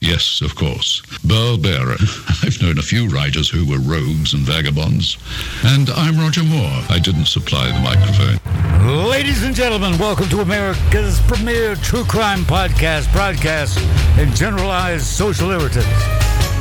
[0.00, 1.02] Yes, of course.
[1.24, 1.96] Burl Barer.
[2.42, 5.16] I've known a few writers who were rogues and vagabonds.
[5.64, 6.82] And I'm Roger Moore.
[6.90, 9.08] I didn't supply the microphone.
[9.08, 13.78] Ladies and gentlemen, welcome to America's premier true crime podcast, broadcast
[14.18, 15.88] in generalized social irritants.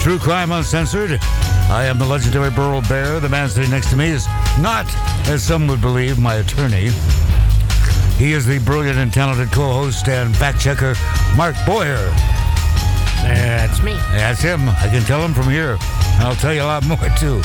[0.01, 1.19] True Crime Uncensored.
[1.69, 3.19] I am the legendary Burl Barer.
[3.19, 4.27] The man sitting next to me is
[4.59, 4.85] not,
[5.27, 6.89] as some would believe, my attorney.
[8.17, 10.95] He is the brilliant and talented co-host and fact checker,
[11.35, 12.13] Mark Boyer.
[13.25, 13.93] That's me.
[14.11, 14.69] That's him.
[14.69, 15.77] I can tell him from here.
[16.19, 17.41] I'll tell you a lot more, too.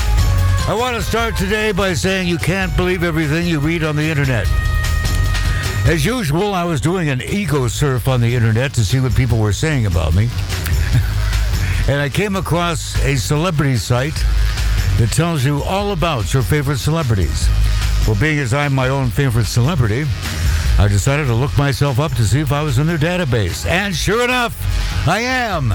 [0.69, 4.05] I want to start today by saying you can't believe everything you read on the
[4.05, 4.47] internet.
[5.87, 9.39] As usual, I was doing an ego surf on the internet to see what people
[9.39, 10.25] were saying about me.
[11.89, 14.15] and I came across a celebrity site
[14.99, 17.49] that tells you all about your favorite celebrities.
[18.07, 20.05] Well, being as I'm my own favorite celebrity,
[20.79, 23.67] I decided to look myself up to see if I was in their database.
[23.67, 24.55] And sure enough,
[25.07, 25.73] I am.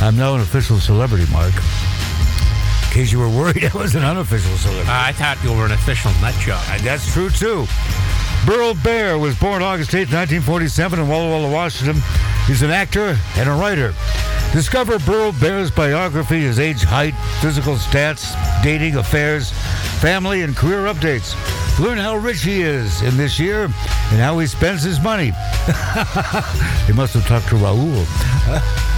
[0.00, 1.54] I'm now an official celebrity, Mark.
[1.54, 4.90] In case you were worried I was an unofficial celebrity.
[4.90, 6.64] Uh, I thought you were an official nut job.
[6.70, 7.66] And that's true, too.
[8.44, 12.00] Burl Barer was born August 8, 1947 in Walla Walla, Washington.
[12.46, 13.94] He's an actor and a writer.
[14.52, 19.50] Discover Burl Barer's biography, his age, height, physical stats, dating, affairs,
[20.00, 21.34] family, and career updates.
[21.78, 25.26] Learn how rich he is in this year and how he spends his money.
[26.86, 28.06] he must have talked to Raul.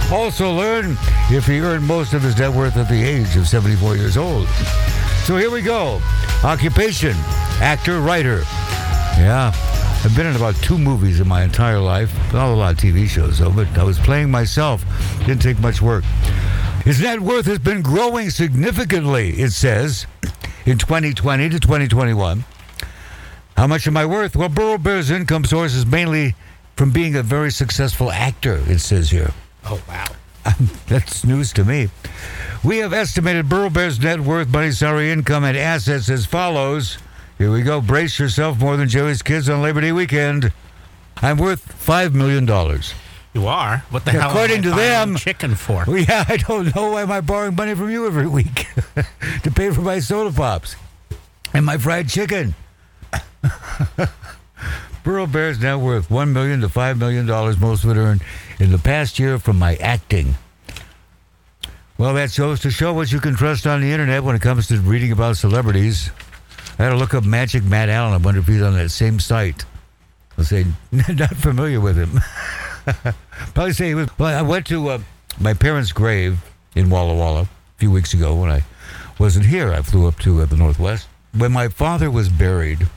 [0.11, 0.97] also learn
[1.29, 4.47] if he earned most of his net worth at the age of 74 years old.
[5.25, 6.01] So here we go.
[6.43, 7.15] Occupation,
[7.59, 8.43] actor, writer.
[9.17, 9.51] Yeah,
[10.05, 12.13] I've been in about two movies in my entire life.
[12.31, 14.85] Not a lot of TV shows, though, but I was playing myself.
[15.19, 16.05] Didn't take much work.
[16.85, 20.07] His net worth has been growing significantly, it says,
[20.65, 22.45] in 2020 to 2021.
[23.59, 24.37] How much am I worth?
[24.37, 26.33] Well, Burl Barer's income source is mainly
[26.77, 29.33] from being a very successful actor, it says here.
[29.65, 30.05] Oh, wow.
[30.87, 31.89] That's news to me.
[32.63, 36.99] We have estimated Burl Barer's net worth, money, salary, income, and assets as follows.
[37.37, 37.81] Here we go.
[37.81, 40.53] Brace yourself more than Joey's kids on Labor Day weekend.
[41.17, 42.47] I'm worth $5 million.
[43.33, 43.83] You are?
[43.89, 44.29] What the hell?
[44.29, 45.83] According am I to them- chicken for.
[45.85, 48.67] Well, yeah, I don't know why am I borrowing money from you every week
[49.43, 50.77] to pay for my soda pops
[51.53, 52.55] and my fried chicken.
[55.03, 58.21] Burl Barer's net worth one million to five million dollars, most of it earned
[58.59, 60.35] in the past year from my acting.
[61.97, 64.67] Well, that shows to show what you can trust on the internet when it comes
[64.67, 66.11] to reading about celebrities.
[66.77, 68.13] I had to look up Magic Matt Allen.
[68.13, 69.65] I wonder if he's on that same site.
[70.37, 72.21] I'll say not familiar with him.
[73.53, 74.07] Probably say he was.
[74.17, 74.99] Well, I went to uh,
[75.39, 76.39] my parents' grave
[76.75, 78.63] in Walla Walla a few weeks ago when I
[79.19, 79.73] wasn't here.
[79.73, 81.07] I flew up to uh, the Northwest.
[81.35, 82.87] When my father was buried,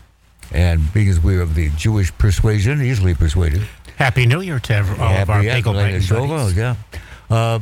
[0.53, 3.63] and because we are of the Jewish persuasion, easily persuaded,
[3.97, 6.11] Happy New Year to every, all of our Happy bagel buddies.
[6.57, 6.77] yeah.
[7.31, 7.61] Uh,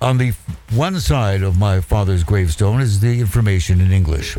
[0.00, 0.32] on the
[0.72, 4.36] one side of my father's gravestone is the information in English.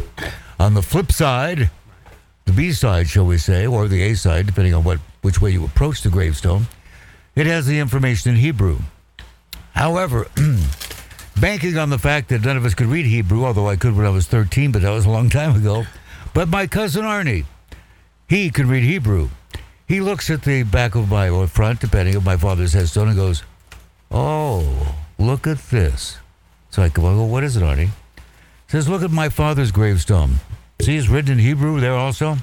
[0.60, 1.70] On the flip side,
[2.46, 5.52] the B side, shall we say, or the A side, depending on what which way
[5.52, 6.68] you approach the gravestone,
[7.36, 8.80] it has the information in Hebrew.
[9.74, 10.28] However,
[11.40, 14.06] banking on the fact that none of us could read Hebrew, although I could when
[14.06, 15.86] I was 13, but that was a long time ago.
[16.34, 17.46] But my cousin Arnie,
[18.28, 19.30] he can read Hebrew.
[19.88, 23.18] He looks at the back of my or front, depending on my father's headstone, and
[23.18, 23.44] goes,
[24.10, 26.18] "Oh, look at this."
[26.70, 30.40] So I go, well, "What is it, Arnie?" He says, "Look at my father's gravestone.
[30.82, 32.38] See, it's written in Hebrew there also.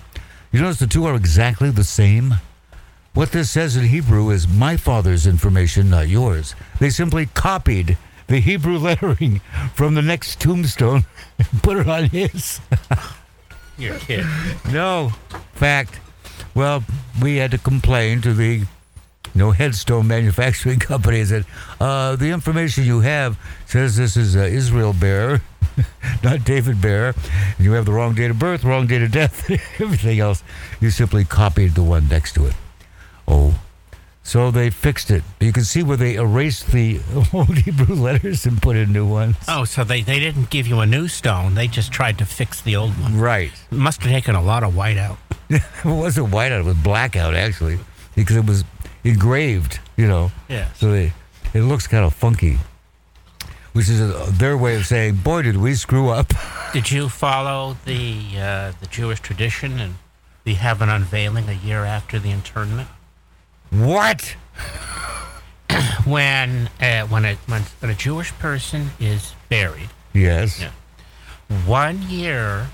[0.52, 2.36] You notice the two are exactly the same."
[3.12, 6.54] What this says in Hebrew is my father's information, not yours.
[6.78, 7.98] They simply copied
[8.28, 9.40] the Hebrew lettering
[9.74, 11.04] from the next tombstone
[11.38, 12.60] and put it on his.
[13.80, 14.26] You're kidding.
[14.70, 15.12] No.
[15.54, 16.00] Fact.
[16.54, 16.84] Well,
[17.22, 18.64] we had to complain to the
[19.34, 21.46] no headstone manufacturing company that
[21.80, 25.40] uh, the information you have says this is uh, Israel Bear,
[26.22, 27.14] not David Bear,
[27.56, 30.42] and you have the wrong date of birth, wrong date of death, everything else.
[30.80, 32.54] You simply copied the one next to it.
[33.26, 33.58] Oh.
[34.30, 35.24] So they fixed it.
[35.40, 37.00] You can see where they erased the
[37.34, 39.34] old Hebrew letters and put in new ones.
[39.48, 41.56] Oh, so they, they didn't give you a new stone.
[41.56, 43.18] They just tried to fix the old one.
[43.18, 43.50] Right.
[43.72, 45.18] Must have taken a lot of white out.
[45.50, 47.80] it wasn't whiteout; it was blackout actually,
[48.14, 48.62] because it was
[49.02, 49.80] engraved.
[49.96, 50.30] You know.
[50.48, 50.78] Yes.
[50.78, 51.12] So they,
[51.52, 52.60] it looks kind of funky,
[53.72, 56.32] which is a, their way of saying, "Boy, did we screw up."
[56.72, 59.96] Did you follow the uh, the Jewish tradition and
[60.44, 62.88] we have an unveiling a year after the internment?
[63.70, 64.36] What?
[66.04, 70.60] When uh, when a when, when a Jewish person is buried, Yes.
[70.60, 70.70] Yeah.
[71.66, 72.68] one year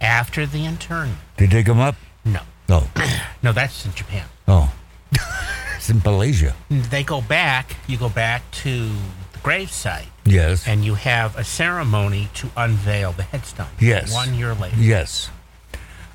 [0.00, 1.18] after the internment.
[1.36, 1.96] They dig them up?
[2.24, 2.84] No, No.
[3.42, 4.26] no, that's in Japan.
[4.48, 4.72] Oh.
[5.72, 6.54] That's in Malaysia.
[6.70, 7.76] They go back.
[7.86, 8.88] You go back to
[9.32, 10.66] the gravesite, Yes.
[10.66, 13.68] and you have a ceremony to unveil the headstone.
[13.78, 14.12] Yes.
[14.14, 14.76] One year later.
[14.78, 15.30] Yes.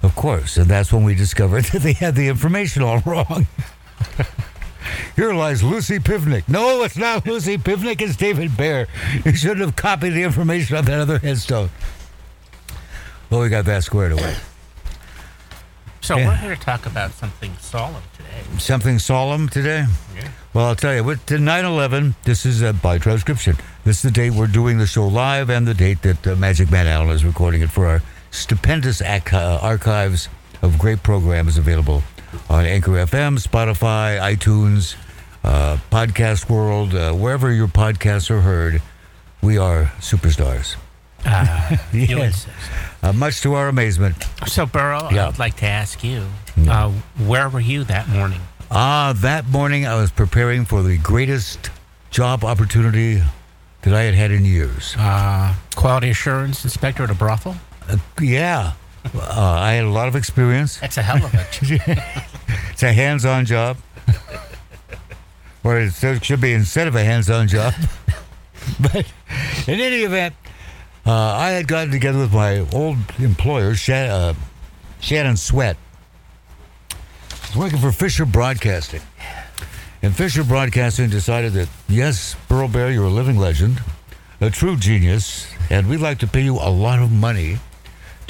[0.01, 0.57] Of course.
[0.57, 3.47] And that's when we discovered that they had the information all wrong.
[5.15, 6.47] Here lies Lucy Pivnik.
[6.49, 8.87] No, it's not Lucy Pivnik, it's David Bear.
[9.25, 11.69] You shouldn't have copied the information on that other headstone.
[13.29, 14.35] Well, we got that squared away.
[16.01, 16.27] So Yeah.
[16.29, 18.59] we're here to talk about something solemn today.
[18.59, 19.85] Something solemn today?
[20.15, 20.27] Yeah.
[20.53, 23.55] Well, I'll tell you, with the 9 11, this is uh, by transcription.
[23.85, 26.71] This is the date we're doing the show live and the date that uh, Magic
[26.71, 28.01] Matt Allen is recording it for our
[28.31, 30.27] stupendous ac- uh, archives
[30.61, 32.03] of great programs available
[32.49, 34.95] on Anchor FM, Spotify, iTunes,
[35.43, 38.81] uh, Podcast World, uh, wherever your podcasts are heard.
[39.41, 40.75] We are superstars.
[41.23, 42.47] Uh, Yes.
[43.03, 44.15] Uh, much to our amazement.
[44.47, 45.27] So, Burrow, Yeah.
[45.27, 46.25] I'd like to ask you,
[46.67, 46.89] uh,
[47.25, 48.41] where were you that morning?
[48.71, 51.69] Ah, that morning I was preparing for the greatest
[52.09, 53.21] job opportunity
[53.83, 54.95] that I had had in years.
[54.97, 57.55] Uh, quality assurance inspector at a brothel?
[57.87, 58.73] Uh, yeah.
[59.13, 60.77] Uh, I had a lot of experience.
[60.79, 61.47] That's a hell of a.
[61.51, 61.97] job.
[62.71, 63.77] It's a hands on job.
[65.63, 67.73] or it should be instead of a hands on job.
[68.79, 69.05] but
[69.67, 70.33] in any event,
[71.05, 74.33] uh, I had gotten together with my old employer, Sha- uh,
[74.99, 75.77] Shannon Sweat.
[76.91, 76.95] I
[77.49, 79.01] was working for Fisher Broadcasting.
[80.01, 83.81] And Fisher Broadcasting decided that, yes, Burl Barer, you're a living legend,
[84.39, 87.59] a true genius, and we'd like to pay you a lot of money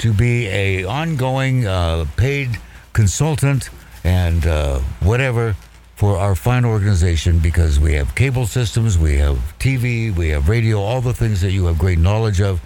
[0.02, 2.58] to be a ongoing uh, paid
[2.92, 3.70] consultant
[4.02, 5.54] and uh, whatever
[5.94, 10.80] for our fine organization because we have cable systems, we have TV, we have radio,
[10.80, 12.60] all the things that you have great knowledge of,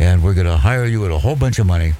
[0.00, 1.92] and we're going to hire you at a whole bunch of money.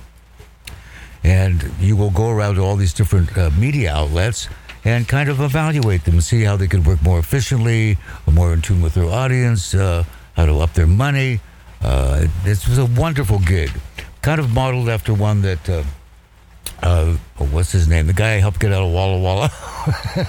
[1.23, 4.49] And you will go around to all these different uh, media outlets
[4.85, 7.97] and kind of evaluate them, see how they could work more efficiently,
[8.29, 10.03] more in tune with their audience, uh,
[10.35, 11.39] how to up their money.
[11.81, 13.71] Uh, this was a wonderful gig,
[14.23, 15.83] kind of modeled after one that, uh,
[16.83, 18.07] uh, oh, what's his name?
[18.07, 19.51] The guy I helped get out of Walla Walla.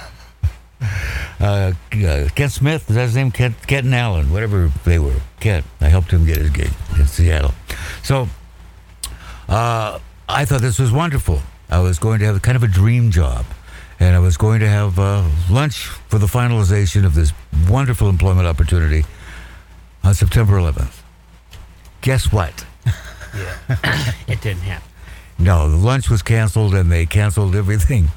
[1.40, 3.30] uh, uh, Kent Smith, is that his name?
[3.30, 5.20] Kent, Kent and Allen, whatever they were.
[5.40, 5.64] Kent.
[5.80, 7.54] I helped him get his gig in Seattle.
[8.02, 8.28] So
[9.48, 9.98] uh,
[10.28, 11.40] I thought this was wonderful.
[11.70, 13.44] I was going to have kind of a dream job.
[14.00, 17.32] And I was going to have uh, lunch for the finalization of this
[17.68, 19.04] wonderful employment opportunity
[20.02, 21.02] on September 11th.
[22.00, 22.66] Guess what?
[23.34, 23.56] Yeah,
[24.28, 24.88] it didn't happen.
[25.38, 28.08] No, the lunch was canceled and they canceled everything.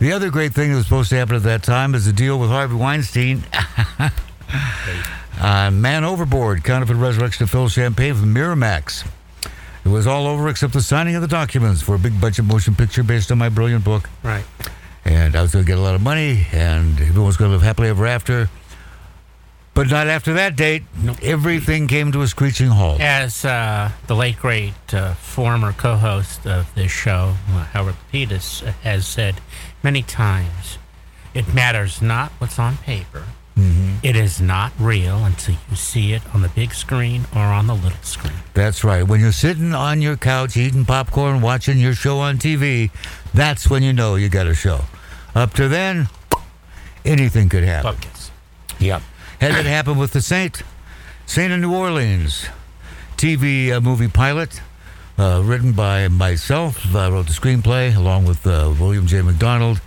[0.00, 2.38] The other great thing that was supposed to happen at that time is the deal
[2.38, 3.42] with Harvey Weinstein.
[5.40, 9.06] uh, Man Overboard, Counterfeit Resurrection of Phil Champagne from Miramax.
[9.84, 12.74] It was all over except the signing of the documents for a big budget motion
[12.74, 14.08] picture based on my brilliant book.
[14.22, 14.44] Right.
[15.04, 17.56] And I was going to get a lot of money and everyone was going to
[17.56, 18.50] live happily ever after.
[19.78, 20.82] But not after that date.
[21.00, 21.18] Nope.
[21.22, 23.00] Everything came to a screeching halt.
[23.00, 28.72] As uh, the late great uh, former co-host of this show, uh, Howard Lapidus, uh,
[28.82, 29.40] has said
[29.84, 30.78] many times,
[31.32, 33.22] it matters not what's on paper.
[34.02, 37.74] It is not real until you see it on the big screen or on the
[37.74, 38.34] little screen.
[38.54, 39.04] That's right.
[39.04, 42.90] When you're sitting on your couch eating popcorn, watching your show on TV,
[43.32, 44.86] that's when you know you got a show.
[45.36, 46.08] Up to then,
[47.04, 47.94] anything could happen.
[47.94, 48.32] Focus.
[48.80, 49.02] Yep.
[49.40, 50.62] Had that happen with the Saint,
[51.26, 52.46] Saint of New Orleans,
[53.16, 54.60] TV uh, movie pilot,
[55.16, 56.94] uh, written by myself.
[56.94, 59.22] I wrote the screenplay along with uh, William J.
[59.22, 59.80] McDonald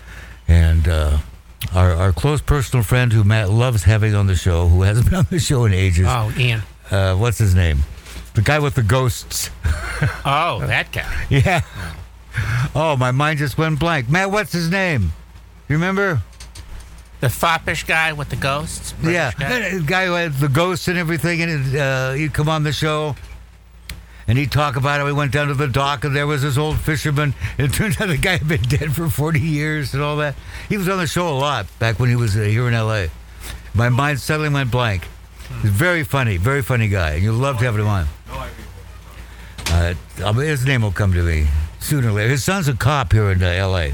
[0.48, 1.17] and uh,
[1.74, 5.20] our, our close personal friend who Matt loves having on the show, who hasn't been
[5.20, 6.08] on the show in ages.
[6.10, 6.62] Oh, Ian.
[6.89, 7.79] Uh, what's his name?
[8.34, 9.50] The guy with the ghosts.
[10.25, 11.27] Oh, that guy.
[11.29, 11.62] Yeah.
[12.74, 14.10] Oh, my mind just went blank.
[14.10, 15.12] Matt, what's his name?
[15.70, 16.24] You remember?
[17.22, 18.94] The foppish guy with the ghosts.
[18.94, 19.78] British yeah, guy?
[19.78, 23.16] the guy who had the ghosts and everything, and uh, he'd come on the show,
[24.28, 25.04] and he'd talk about it.
[25.04, 27.34] We went down to the dock, and there was this old fisherman.
[27.58, 30.36] It turned out the guy had been dead for forty years and all that.
[30.68, 33.12] He was on the show a lot back when he was uh, here in L.A.
[33.74, 35.08] My mind suddenly went blank.
[35.62, 38.08] He's very funny, very funny guy, and you loved having him on.
[39.68, 39.94] Uh,
[40.25, 41.48] I mean, his name will come to me
[41.80, 42.30] sooner or later.
[42.30, 43.94] His son's a cop here in uh, L.A.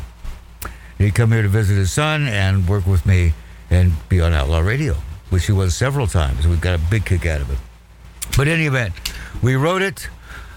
[0.97, 3.33] He'd come here to visit his son and work with me
[3.69, 4.95] and be on Outlaw Radio,
[5.29, 6.47] which he was several times.
[6.47, 7.57] We got a big kick out of it.
[8.35, 8.93] But in any event,
[9.41, 10.09] we wrote it.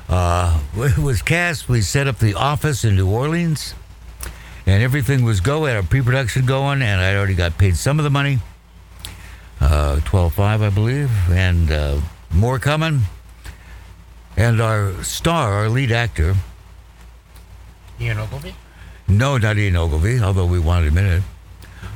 [0.09, 1.69] Uh, it was cast.
[1.69, 3.75] We set up the office in New Orleans,
[4.67, 5.63] and everything was go.
[5.63, 8.39] We had our pre-production going, and I'd already got paid some of the money,
[9.61, 12.01] uh, twelve five, I believe, and uh,
[12.33, 13.03] more coming.
[14.37, 16.35] And our star, our lead actor,
[18.01, 18.55] Ian Ogilvy?
[19.11, 21.23] No, not Ian Ogilvy, although we wanted in it.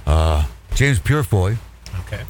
[0.07, 0.45] Uh,
[0.75, 1.57] James Purefoy,
[2.01, 2.23] Okay.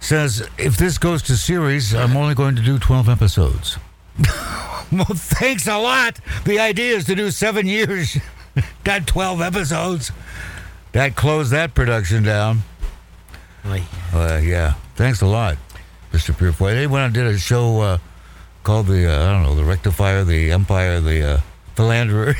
[0.00, 3.78] says if this goes to series, I'm only going to do 12 episodes.
[4.92, 6.18] well, thanks a lot.
[6.44, 8.16] The idea is to do seven years,
[8.86, 10.10] not 12 episodes.
[10.92, 12.62] That closed that production down.
[13.64, 15.56] Uh, yeah, thanks a lot,
[16.12, 16.36] Mr.
[16.36, 16.74] Purefoy.
[16.74, 17.98] They went and did a show uh,
[18.64, 21.40] called the uh, I don't know the Rectifier, the Empire, the
[21.72, 22.34] uh, Philanderer.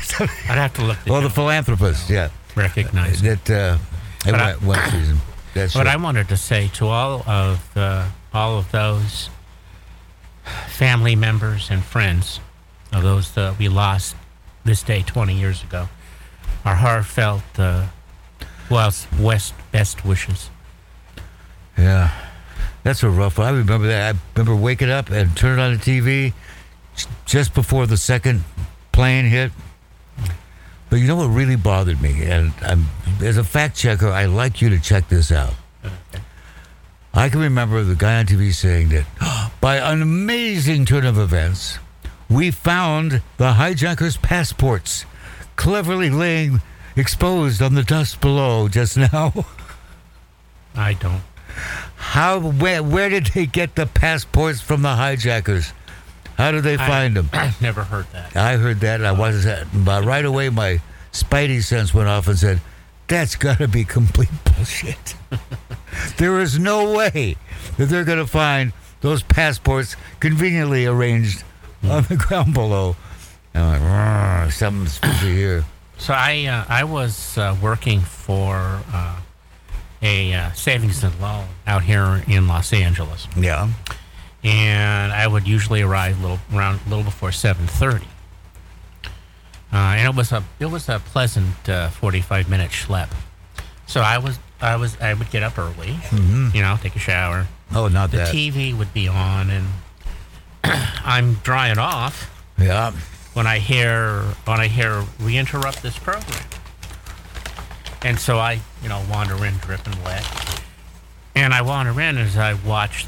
[0.49, 0.97] I'd have to look.
[1.07, 2.09] well, the Philanthropist.
[2.09, 3.43] Yeah, recognize it.
[3.45, 3.77] that uh,
[4.25, 5.17] But I- season.
[5.53, 9.29] That's What I wanted to say to all of uh, all of those
[10.67, 12.39] family members and friends
[12.91, 14.15] of those that we lost
[14.65, 15.89] this day 20 years ago,
[16.65, 17.85] our heartfelt, uh,
[18.69, 20.49] well, west best wishes.
[21.77, 22.09] Yeah,
[22.83, 23.47] that's a rough one.
[23.47, 24.15] I remember that.
[24.15, 26.33] I remember waking up and turning on the TV
[27.25, 28.43] just before the second
[28.93, 29.51] plane hit.
[30.89, 32.85] But you know what really bothered me, and I'm,
[33.21, 35.53] as a fact checker, I like you to check this out.
[37.13, 41.79] I can remember the guy on TV saying that by an amazing turn of events,
[42.29, 45.05] we found the hijackers' passports
[45.55, 46.61] cleverly laying
[46.95, 49.33] exposed on the dust below just now.
[50.75, 51.21] I don't.
[51.95, 55.71] How where where did they get the passports from the hijackers?
[56.43, 57.29] How did they I- find them?
[57.33, 58.35] I've never heard that.
[58.35, 58.99] I heard that.
[58.99, 59.45] And I wasn't.
[59.45, 60.49] That, but right away.
[60.49, 60.81] My
[61.13, 62.59] spidey sense went off and said,
[63.07, 65.15] "That's got to be complete bullshit.
[66.17, 67.37] there is no way
[67.77, 71.43] that they're going to find those passports conveniently arranged
[71.81, 72.97] on the ground below."
[73.55, 75.63] I'm like, something's fishy here.
[75.97, 79.15] So I uh, I was uh, working for uh,
[80.01, 83.29] a uh, savings and loan out here in Los Angeles.
[83.37, 83.69] Yeah.
[84.43, 88.07] And I would usually arrive little around a little before seven thirty.
[89.71, 93.09] Uh, and it was a it was a pleasant uh, forty five minute schlep.
[93.87, 97.47] So I was I was I would get up early, you know, take a shower.
[97.75, 98.33] Oh, not The that.
[98.35, 99.67] TV would be on, and
[100.63, 102.91] I'm drying off Yeah.
[103.33, 106.43] when I hear when I hear we interrupt this program.
[108.03, 110.61] And so I, you know, wander in dripping wet.
[111.35, 113.05] And I wander in as I watch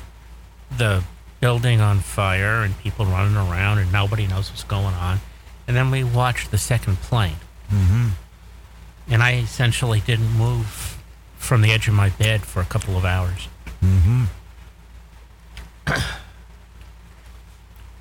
[0.77, 1.03] the
[1.45, 5.19] building on fire and people running around and nobody knows what's going on.
[5.67, 7.35] And then we watch the second plane.
[7.71, 8.07] Mm-hmm.
[9.11, 10.97] And I essentially didn't move
[11.37, 13.47] from the edge of my bed for a couple of hours.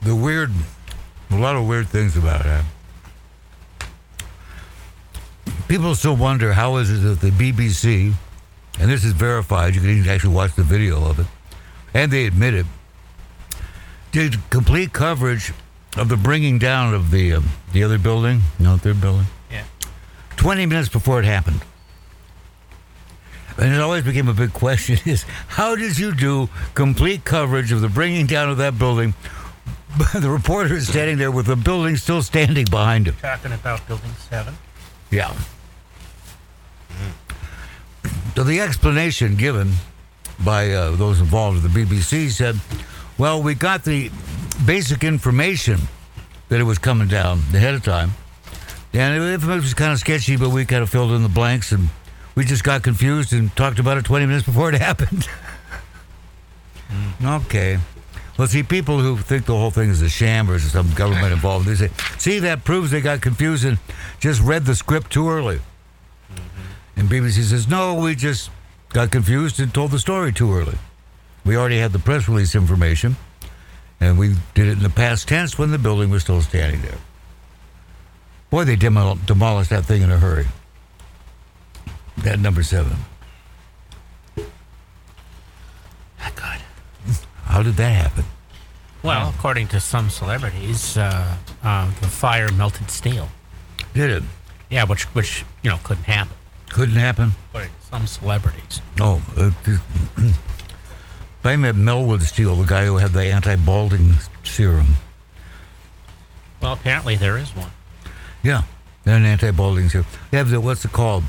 [0.01, 0.51] The weird,
[1.31, 2.65] a lot of weird things about that.
[5.69, 8.15] People still wonder how is it that the BBC,
[8.81, 11.27] and this is verified, you can actually watch the video of it,
[11.93, 12.65] and they admit it,
[14.15, 15.53] did complete coverage
[15.97, 19.65] of the bringing down of the um, the other building, not their building, Yeah.
[20.37, 21.61] 20 minutes before it happened.
[23.59, 27.81] And it always became a big question is how did you do complete coverage of
[27.81, 29.15] the bringing down of that building?
[30.15, 33.17] the reporter is standing there with the building still standing behind him.
[33.21, 34.55] Talking about Building 7.
[35.11, 35.35] Yeah.
[38.37, 39.73] So the explanation given
[40.45, 42.61] by uh, those involved with the BBC said,
[43.19, 44.11] well, we got the
[44.67, 45.79] basic information
[46.49, 48.13] that it was coming down ahead of time.
[48.93, 51.73] And it information was kind of sketchy, but we kind of filled in the blanks
[51.73, 51.89] and
[52.35, 55.29] we just got confused and talked about it 20 minutes before it happened.
[56.89, 57.27] Hmm.
[57.27, 57.79] Okay.
[58.39, 61.67] Well, see, people who think the whole thing is a sham or some government involved,
[61.67, 63.79] they say, see, that proves they got confused and
[64.19, 65.61] just read the script too early.
[66.33, 67.01] Mm-hmm.
[67.01, 68.51] And BBC says, no, we just
[68.89, 70.79] got confused and told the story too early.
[71.45, 73.17] We already had the press release information,
[74.01, 76.99] and we did it in the past tense when the building was still standing there.
[78.51, 80.47] Boy, they demol- demolished that thing in a hurry.
[82.19, 82.97] That number seven.
[86.37, 86.61] God.
[87.45, 88.25] How did that happen?
[89.03, 93.29] Well, according to some celebrities, uh, uh, the fire melted steel.
[93.93, 94.23] Did it?
[94.71, 96.35] Yeah, which which you know couldn't happen.
[96.71, 97.33] Couldn't happen.
[97.51, 98.81] According to some celebrities.
[98.99, 99.51] Oh, uh,
[101.47, 104.97] I met Melwood Steele, the guy who had the anti-balding serum.
[106.63, 107.71] Well, apparently there is one.
[108.43, 108.63] Yeah,
[109.05, 110.07] an anti-balding serum.
[110.31, 111.25] They have the, what's it called?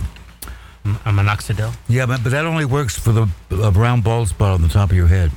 [0.85, 1.75] M- A minoxidil.
[1.89, 4.91] Yeah, but, but that only works for the a round bald spot on the top
[4.91, 5.31] of your head.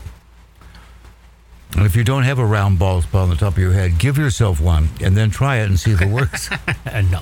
[1.76, 3.98] And if you don't have a round bald spot on the top of your head,
[3.98, 6.50] give yourself one and then try it and see if it works.
[6.86, 7.20] Uh, no.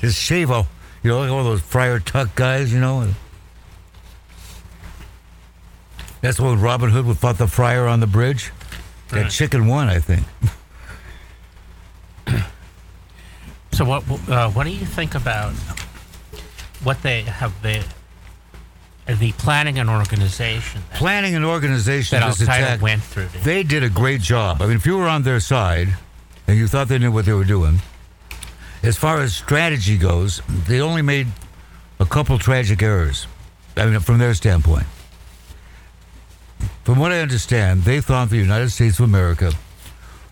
[0.00, 0.68] Just shave off.
[1.02, 3.08] you know, like one of those Friar Tuck guys, you know.
[6.22, 8.50] That's when Robin Hood would fought the friar on the bridge.
[9.10, 9.30] That Right.
[9.30, 10.24] chicken won, I think.
[13.72, 15.54] So what uh, what do you think about
[16.84, 17.82] what they have they
[19.06, 23.28] the planning and organization Planning and organization that Al Qaeda went through.
[23.42, 24.60] They did a great job.
[24.60, 25.88] I mean, if you were on their side
[26.46, 27.80] and you thought they knew what they were doing,
[28.82, 31.28] as far as strategy goes, they only made
[31.98, 33.26] a couple tragic errors.
[33.76, 34.86] I mean, from their standpoint.
[36.84, 39.52] From what I understand, they thought the United States of America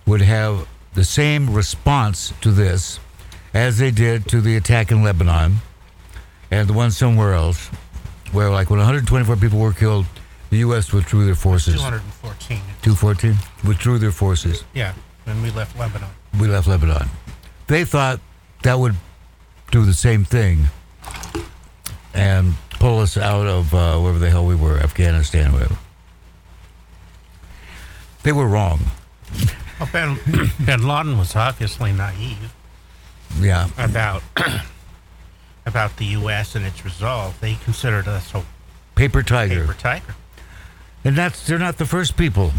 [0.07, 2.99] would have the same response to this
[3.55, 5.57] as they did to the attack in Lebanon
[6.51, 7.69] and the one somewhere else,
[8.33, 10.07] where, like, when 124 people were killed,
[10.51, 10.93] the U.S.
[10.93, 11.75] withdrew their forces.
[11.77, 12.59] 214.
[12.83, 14.65] 214 withdrew their forces.
[14.75, 14.95] Yeah,
[15.25, 16.09] when we left Lebanon.
[16.41, 17.09] We left Lebanon.
[17.69, 18.21] They thought
[18.63, 18.97] that would
[19.71, 20.65] do the same thing
[22.15, 25.77] and pull us out of uh, wherever the hell we were, Afghanistan, whatever.
[28.23, 28.81] They were wrong.
[29.79, 30.19] Well, ben,
[30.65, 32.53] bin Laden was obviously naive
[33.39, 33.69] Yeah.
[33.79, 34.23] about
[35.67, 36.55] about the U.S.
[36.55, 37.39] and its resolve.
[37.41, 38.45] They considered us a
[38.95, 39.63] Paper tiger.
[39.63, 40.15] paper tiger.
[41.05, 42.53] And that's they're not the first people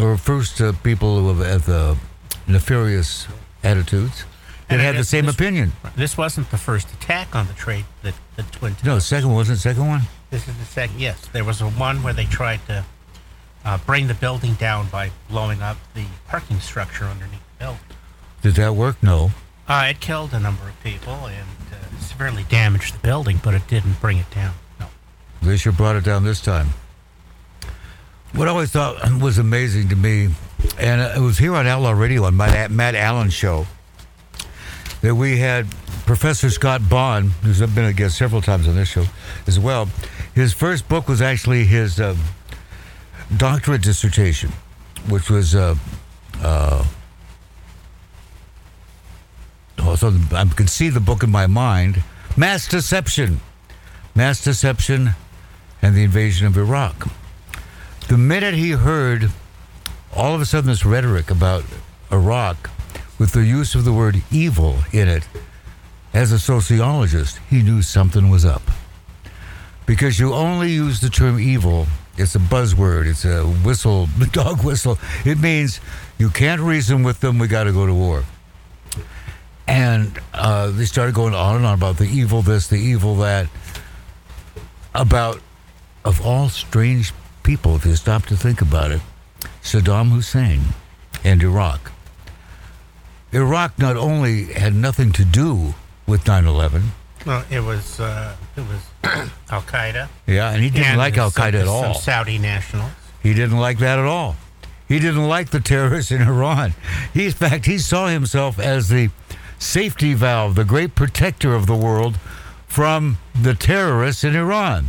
[0.00, 1.98] or first uh, people who have the
[2.46, 3.26] nefarious
[3.62, 4.24] attitudes
[4.68, 5.72] that had the same this- opinion.
[5.96, 8.84] This wasn't the first attack on the trade, the, the Twin Towers.
[8.86, 10.02] No, second one wasn't the second one.
[10.30, 10.98] This is the second.
[10.98, 12.84] Yes, there was a one where they tried to
[13.64, 17.80] uh, bring the building down by blowing up the parking structure underneath the building.
[18.42, 19.02] Did that work?
[19.02, 19.30] No.
[19.66, 23.66] Uh, it killed a number of people and uh, severely damaged the building, but it
[23.66, 24.54] didn't bring it down.
[24.78, 24.86] No.
[25.42, 26.68] They sure brought it down this time.
[28.34, 30.28] What I always thought was amazing to me,
[30.78, 33.66] and it was here on Outlaw Radio on Matt, Matt Allen's show,
[35.00, 35.66] that we had
[36.04, 39.04] Professor Scott Bonn, who's been a guest several times on this show
[39.46, 39.88] as well.
[40.34, 42.18] His first book was actually his um,
[43.36, 44.50] doctorate dissertation,
[45.08, 45.74] which was uh,
[46.42, 46.84] uh,
[49.78, 52.02] oh, I can see the book in my mind,
[52.36, 53.40] Mass Deception
[54.14, 55.10] mass deception,
[55.82, 57.08] and the invasion of Iraq.
[58.08, 59.30] The minute he heard
[60.14, 61.64] all of a sudden this rhetoric about
[62.12, 62.70] Iraq
[63.18, 65.26] with the use of the word evil in it,
[66.12, 68.62] as a sociologist, he knew something was up.
[69.84, 74.98] Because you only use the term evil, it's a buzzword, it's a whistle, dog whistle.
[75.24, 75.80] It means
[76.18, 78.24] you can't reason with them, we got to go to war.
[79.66, 83.48] And uh, they started going on and on about the evil this, the evil that
[84.94, 85.40] about,
[86.04, 89.00] of all strange people, if you stop to think about it,
[89.62, 90.60] Saddam Hussein
[91.24, 91.92] and Iraq.
[93.32, 95.74] Iraq not only had nothing to do
[96.06, 96.92] with 9 11,
[97.26, 98.80] Well, it was uh, it was
[99.50, 100.08] Al Qaeda.
[100.26, 101.94] yeah, and he didn't and like Al Qaeda at some all.
[101.94, 102.90] Saudi nationals.
[103.22, 104.36] He didn't like that at all.
[104.86, 106.74] He didn't like the terrorists in Iran.
[107.14, 109.08] He, in fact, he saw himself as the
[109.58, 112.18] safety valve, the great protector of the world
[112.66, 114.88] from the terrorists in Iran.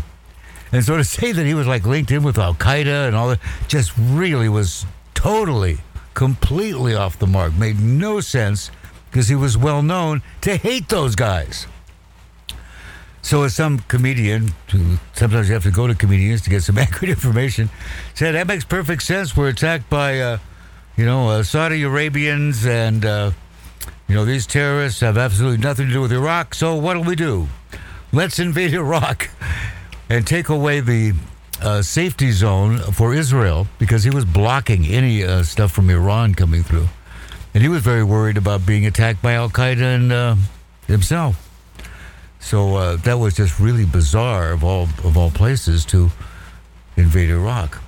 [0.74, 3.30] And so to say that he was like linked in with Al Qaeda and all
[3.30, 5.78] that just really was totally,
[6.14, 7.54] completely off the mark.
[7.54, 8.72] Made no sense
[9.10, 11.68] because he was well known to hate those guys.
[13.26, 14.54] So, as some comedian,
[15.14, 17.72] sometimes you have to go to comedians to get some accurate information,
[18.14, 19.36] said that makes perfect sense.
[19.36, 20.38] We're attacked by, uh,
[20.96, 23.32] you know, uh, Saudi Arabians, and uh,
[24.08, 26.54] you know these terrorists have absolutely nothing to do with Iraq.
[26.54, 27.48] So, what'll we do?
[28.14, 29.32] Let's invade Iraq
[30.08, 31.14] and take away the
[31.64, 36.62] uh, safety zone for Israel because he was blocking any uh, stuff from Iran coming
[36.62, 36.90] through,
[37.56, 40.36] and he was very worried about being attacked by Al Qaeda and uh,
[40.86, 41.45] himself.
[42.46, 46.12] So uh, that was just really bizarre of all of all places to
[46.96, 47.82] invade Iraq.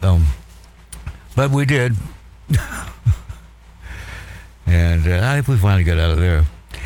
[0.00, 0.26] Um,
[1.34, 1.96] but we did,
[4.64, 6.44] and uh, I think we finally got out of there.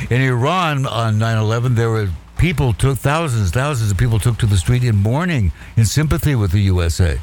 [0.08, 4.56] In Iran on 9/11, there were people took thousands, thousands of people took to the
[4.56, 7.20] street in mourning in sympathy with the USA.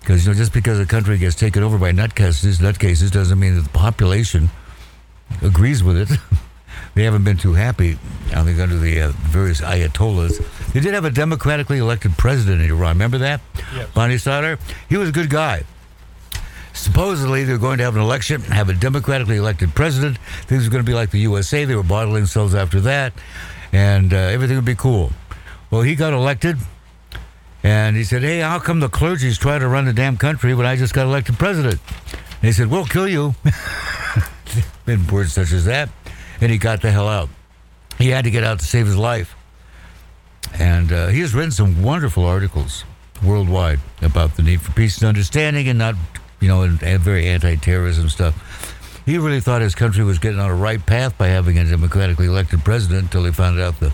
[0.00, 3.54] Because you know, just because a country gets taken over by nutcases, nutcases doesn't mean
[3.54, 4.50] that the population
[5.42, 6.18] agrees with it.
[6.96, 7.98] they haven't been too happy,
[8.34, 10.42] I think, under the uh, various ayatollahs.
[10.72, 12.96] They did have a democratically elected president in Iran.
[12.96, 13.42] Remember that?
[13.74, 13.90] Yes.
[13.92, 14.58] Bani Sadr?
[14.88, 15.64] He was a good guy.
[16.72, 20.16] Supposedly, they're going to have an election, have a democratically elected president.
[20.46, 21.66] Things are going to be like the USA.
[21.66, 23.12] They were bottling themselves after that,
[23.72, 25.12] and uh, everything would be cool.
[25.70, 26.56] Well, he got elected,
[27.62, 30.64] and he said, Hey, how come the clergy's trying to run the damn country when
[30.64, 31.78] I just got elected president?
[32.40, 33.34] And he said, We'll kill you.
[34.86, 35.90] in words such as that.
[36.40, 37.28] And he got the hell out.
[37.98, 39.34] He had to get out to save his life.
[40.58, 42.84] And uh, he has written some wonderful articles
[43.22, 45.94] worldwide about the need for peace and understanding and not,
[46.40, 48.74] you know, and, and very anti terrorism stuff.
[49.06, 52.26] He really thought his country was getting on a right path by having a democratically
[52.26, 53.92] elected president until he found out the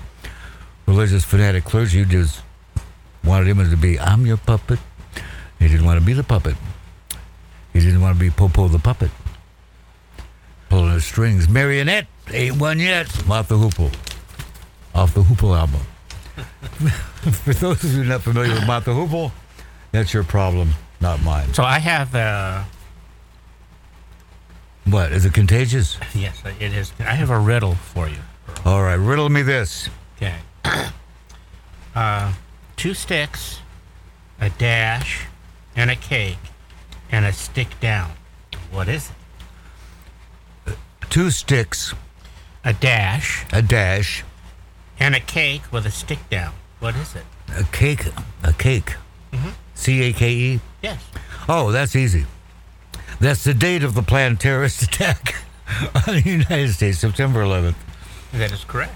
[0.87, 2.43] religious fanatic clergy just
[3.23, 4.79] wanted him to be, I'm your puppet.
[5.59, 6.57] He didn't want to be the puppet.
[7.73, 9.11] He didn't want to be Popo the puppet.
[10.69, 11.49] Pulling the strings.
[11.49, 13.07] Marionette ain't one yet.
[13.27, 13.93] Mott the Hoople.
[14.95, 15.81] Mott the Hoople album.
[17.45, 19.33] For those of you not familiar with the Hoople,
[19.93, 21.53] that's your problem, not mine.
[21.55, 22.65] So I have uh
[24.87, 25.13] What?
[25.13, 25.99] Is it contagious?
[26.15, 26.93] yes, it is.
[26.99, 28.19] I have a riddle for you.
[28.65, 29.89] All right, riddle me this.
[30.17, 30.35] Okay.
[31.95, 32.33] uh,
[32.77, 33.59] two sticks,
[34.41, 35.27] a dash,
[35.77, 36.39] and a cake,
[37.11, 38.13] and a stick down.
[38.71, 39.11] What is
[40.67, 40.77] it?
[41.11, 41.95] Two sticks,
[42.65, 44.25] A dash a dash,
[44.99, 46.55] and a cake with a stick down.
[46.81, 47.25] What is it?
[47.57, 48.07] a cake,
[48.43, 48.95] a cake.
[49.33, 49.51] Mm-hmm.
[49.75, 50.61] C A K E.
[50.83, 51.03] Yes.
[51.49, 52.27] Oh, that's easy.
[53.21, 55.35] That's the date of the planned terrorist attack
[55.95, 57.75] on the United States, September 11th.
[58.33, 58.95] That is correct.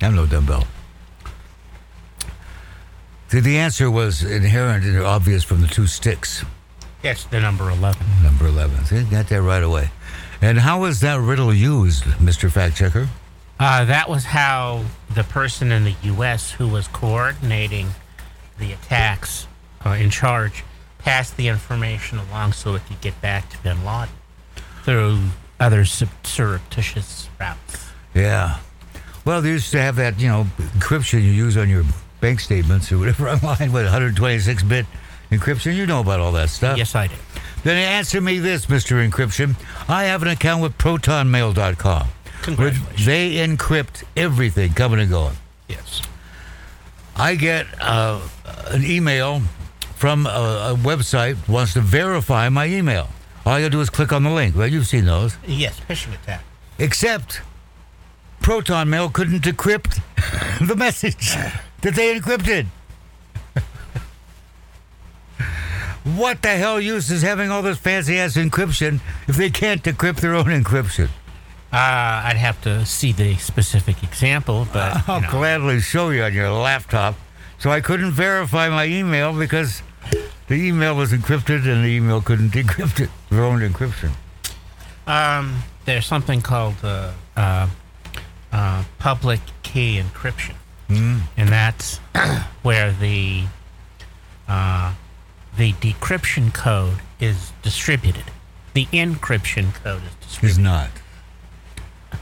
[0.00, 0.64] I'm no dumbbell.
[3.28, 6.44] See, the answer was inherent and obvious from the two sticks.
[7.02, 8.06] Yes, the number 11.
[8.22, 8.84] Number 11.
[8.86, 9.90] See, got that right away.
[10.40, 12.50] And how was that riddle used, Mr.
[12.50, 13.08] Fact Checker?
[13.58, 16.52] Uh, that was how the person in the U.S.
[16.52, 17.88] who was coordinating
[18.58, 19.48] the attacks
[19.84, 20.64] uh, in charge
[20.98, 24.14] passed the information along so it could get back to bin Laden
[24.84, 25.18] through
[25.58, 27.90] other surreptitious routes.
[28.14, 28.58] Yeah.
[29.24, 31.84] Well, they used to have that, you know, encryption you use on your
[32.20, 34.86] bank statements or whatever online with 126 bit
[35.30, 35.74] encryption.
[35.74, 36.78] You know about all that stuff.
[36.78, 37.14] Yes, I do.
[37.64, 39.06] Then answer me this, Mr.
[39.08, 39.56] Encryption.
[39.88, 42.08] I have an account with protonmail.com.
[42.42, 43.06] Congratulations.
[43.06, 45.36] They encrypt everything coming and going.
[45.68, 46.02] Yes.
[47.16, 48.20] I get uh,
[48.68, 49.42] an email
[49.96, 53.08] from a, a website wants to verify my email.
[53.44, 54.54] All I gotta do is click on the link.
[54.54, 55.36] Well, you've seen those.
[55.46, 56.44] Yes, phishing attack.
[56.78, 57.40] Except
[58.40, 60.00] Proton Mail couldn't decrypt
[60.68, 61.34] the message
[61.80, 62.66] that they encrypted.
[66.16, 70.20] What the hell use is having all this fancy ass encryption if they can't decrypt
[70.20, 71.08] their own encryption?
[71.70, 71.76] Uh,
[72.24, 76.50] I'd have to see the specific example, but I'll know, gladly show you on your
[76.50, 77.14] laptop.
[77.58, 79.82] So I couldn't verify my email because
[80.46, 83.10] the email was encrypted and the email couldn't decrypt it.
[83.30, 84.12] Their own encryption.
[85.06, 87.68] um, there's something called uh, uh,
[88.52, 90.54] uh, public key encryption,
[90.90, 91.96] and that's
[92.62, 93.44] where the
[94.46, 94.92] uh,
[95.58, 98.24] the decryption code is distributed.
[98.74, 100.52] The encryption code is distributed.
[100.52, 100.90] Is not.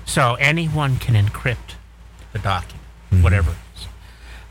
[0.04, 1.74] So anyone can encrypt
[2.32, 2.82] the document,
[3.20, 3.86] whatever it is.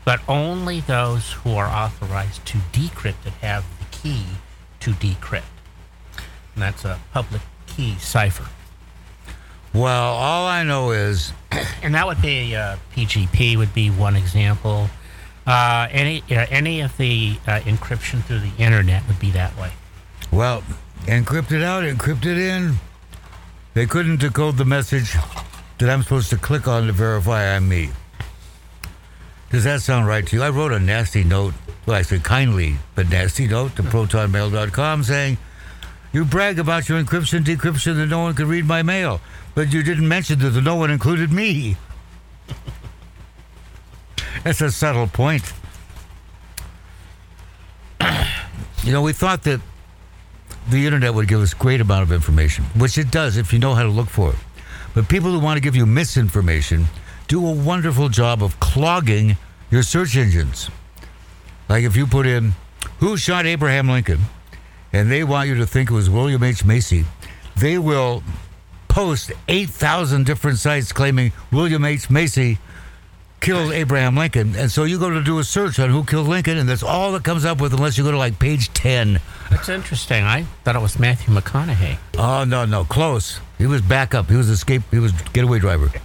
[0.04, 4.24] But only those who are authorized to decrypt it have the key
[4.80, 5.42] to decrypt.
[6.54, 8.46] And that's a public key cipher.
[9.74, 11.32] Well, all I know is
[11.82, 14.90] And that would be uh, PGP would be one example.
[15.46, 19.70] Uh, any uh, any of the uh, encryption through the internet would be that way.
[20.32, 20.64] Well,
[21.04, 22.76] encrypted out, encrypted in.
[23.74, 25.14] They couldn't decode the message
[25.78, 27.90] that I'm supposed to click on to verify I'm me.
[29.50, 30.42] Does that sound right to you?
[30.42, 31.54] I wrote a nasty note,
[31.84, 35.38] well, actually, kindly but nasty note to protonmail.com saying,
[36.12, 39.20] You brag about your encryption, decryption, that no one could read my mail,
[39.54, 41.76] but you didn't mention that no one included me.
[44.46, 45.42] That's a subtle point.
[48.84, 49.60] you know, we thought that
[50.70, 53.74] the internet would give us great amount of information, which it does if you know
[53.74, 54.36] how to look for it.
[54.94, 56.86] But people who want to give you misinformation
[57.26, 59.36] do a wonderful job of clogging
[59.72, 60.70] your search engines.
[61.68, 62.54] Like if you put in
[63.00, 64.20] who shot Abraham Lincoln
[64.92, 66.64] and they want you to think it was William H.
[66.64, 67.04] Macy,
[67.56, 68.22] they will
[68.86, 72.08] post 8,000 different sites claiming William H.
[72.10, 72.58] Macy
[73.40, 74.54] killed Abraham Lincoln.
[74.56, 77.12] And so you go to do a search on who killed Lincoln, and that's all
[77.12, 79.20] that comes up with unless you go to like page 10.
[79.50, 80.24] That's interesting.
[80.24, 81.98] I thought it was Matthew McConaughey.
[82.18, 83.40] Oh no, no, close.
[83.58, 84.28] He was backup.
[84.28, 84.82] He was escape.
[84.90, 85.90] He was getaway driver.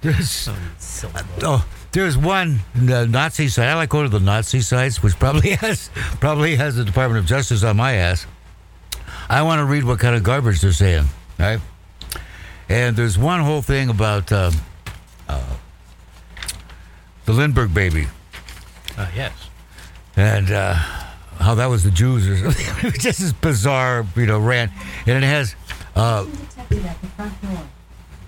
[0.00, 0.48] there's
[1.42, 3.68] oh, there's one the Nazi site.
[3.68, 7.26] I like going to the Nazi sites, which probably has probably has the Department of
[7.26, 8.26] Justice on my ass.
[9.28, 11.06] I want to read what kind of garbage they're saying,
[11.38, 11.60] right?
[12.68, 14.50] And there's one whole thing about uh,
[15.28, 15.40] uh,
[17.24, 18.06] the Lindbergh baby
[18.98, 19.32] Uh, yes.
[20.16, 20.74] and uh,
[21.38, 22.92] how that was the Jews or something.
[23.00, 24.72] Just this bizarre, you know, rant.
[25.06, 25.54] And it has
[25.94, 27.58] uh, detected at the front door.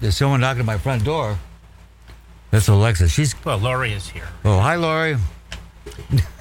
[0.01, 1.38] there's someone knocking at my front door.
[2.51, 3.09] That's Alexa.
[3.09, 4.29] She's Well, Lori is here.
[4.44, 5.16] oh hi Lori.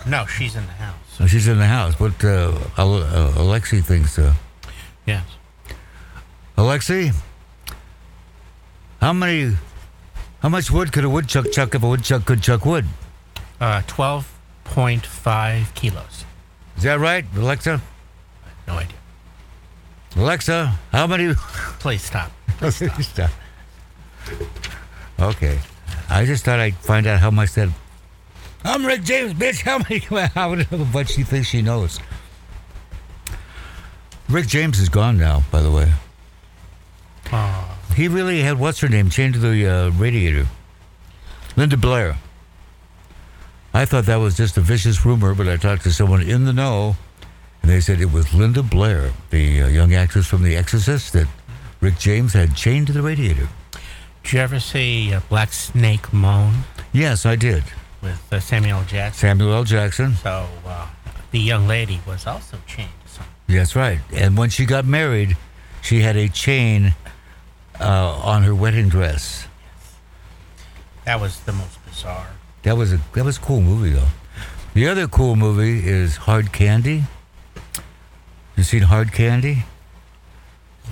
[0.06, 0.96] No, she's in the house.
[1.20, 2.00] Oh, she's in the house.
[2.00, 4.18] What uh, Alexi thinks?
[4.18, 4.34] Uh,
[5.06, 5.26] Yes.
[6.58, 7.14] Alexi,
[9.00, 9.56] how many
[10.42, 12.86] How much wood could a woodchuck chuck if a woodchuck could chuck wood?
[13.60, 16.26] Uh, 12.5 kilos.
[16.78, 17.82] Is that right, Alexa?
[18.68, 18.98] No idea.
[20.16, 21.34] Alexa, how many?
[21.80, 22.32] Please stop.
[22.70, 23.30] Stop.
[25.20, 25.60] Okay.
[26.10, 27.70] I just thought I'd find out how much that.
[28.64, 29.62] I'm Rick James, bitch.
[29.62, 30.00] How many?
[30.34, 30.56] How
[30.92, 32.00] much she thinks she knows?
[34.30, 35.92] Rick James is gone now, by the way.
[37.32, 40.48] Oh, He really had what's her name chained to the uh, radiator.
[41.56, 42.18] Linda Blair.
[43.74, 46.54] I thought that was just a vicious rumor, but I talked to someone in the
[46.54, 46.96] know,
[47.62, 51.28] and they said it was Linda Blair, the uh, young actress from The Exorcist, that
[51.82, 53.48] Rick James had chained to the radiator.
[54.24, 56.54] did you ever see uh, Black Snake Moan
[56.94, 57.64] Yes, I did.
[58.02, 58.86] with uh, Samuel L.
[58.86, 59.20] Jackson?
[59.20, 59.64] Samuel L.
[59.64, 60.16] Jackson.
[60.16, 60.88] So uh,
[61.32, 63.34] the young lady was also chained to something.
[63.48, 64.00] That's right.
[64.14, 65.36] And when she got married,
[65.84, 66.96] she had a chain
[67.80, 69.48] uh, on her wedding dress.
[71.06, 72.28] That was the most bizarre.
[72.64, 74.10] That was a that was a cool movie though.
[74.74, 77.04] The other cool movie is Hard Candy.
[78.56, 79.66] You seen Hard Candy?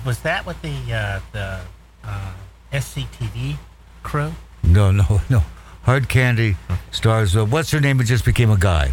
[0.04, 1.60] Was that with the uh, the
[2.04, 2.32] uh,
[2.72, 3.56] SCTV
[4.02, 4.32] crew?
[4.62, 5.42] No, no, no.
[5.82, 6.56] Hard Candy
[6.90, 7.36] stars.
[7.36, 8.00] Uh, what's her name?
[8.00, 8.92] It just became a guy.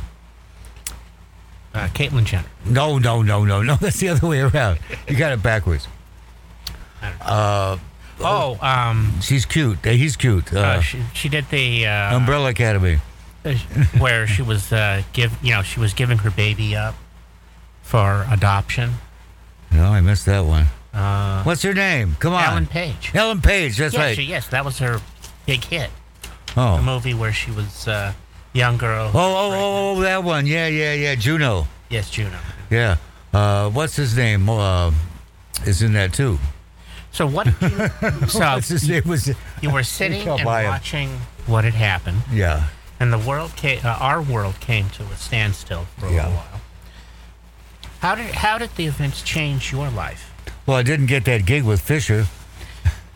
[1.73, 2.45] Uh, Caitlyn Jenner.
[2.65, 3.75] No, no, no, no, no.
[3.81, 4.79] That's the other way around.
[5.07, 5.87] You got it backwards.
[7.21, 7.77] Uh,
[8.19, 9.85] Oh, um, she's cute.
[9.85, 10.53] Uh, He's cute.
[10.53, 12.99] Uh, uh, she, she did the uh, Umbrella Academy.
[13.97, 16.95] where she was uh, give you know she was giving her baby up
[17.81, 18.91] for adoption.
[19.71, 20.67] No, I missed that one.
[20.93, 22.15] Uh, What's her name?
[22.19, 22.43] Come on.
[22.43, 23.11] Ellen Page.
[23.15, 23.77] Ellen Page.
[23.77, 24.15] That's yes, right.
[24.15, 25.01] she- yes, that was her
[25.45, 25.89] big hit.
[26.55, 28.13] Oh, The movie where she was uh,
[28.53, 29.07] young girl.
[29.13, 30.45] Oh, oh, oh, oh, that one.
[30.45, 31.15] Yeah, yeah, yeah.
[31.15, 31.67] Juno.
[31.89, 32.37] Yes, Juno.
[32.69, 32.97] Yeah.
[33.33, 34.47] Uh, what's his name?
[34.47, 34.91] Uh,
[35.65, 36.37] is in that too.
[37.13, 37.45] So what?
[37.45, 37.87] Did you,
[38.27, 39.05] so it?
[39.05, 41.09] Was you were sitting and watching
[41.45, 42.67] what had happened, yeah.
[42.99, 46.15] and the world came, uh, our world came to a standstill for a Yeah.
[46.23, 46.61] little while.
[47.99, 50.31] How did how did the events change your life?
[50.65, 52.25] Well, I didn't get that gig with Fisher.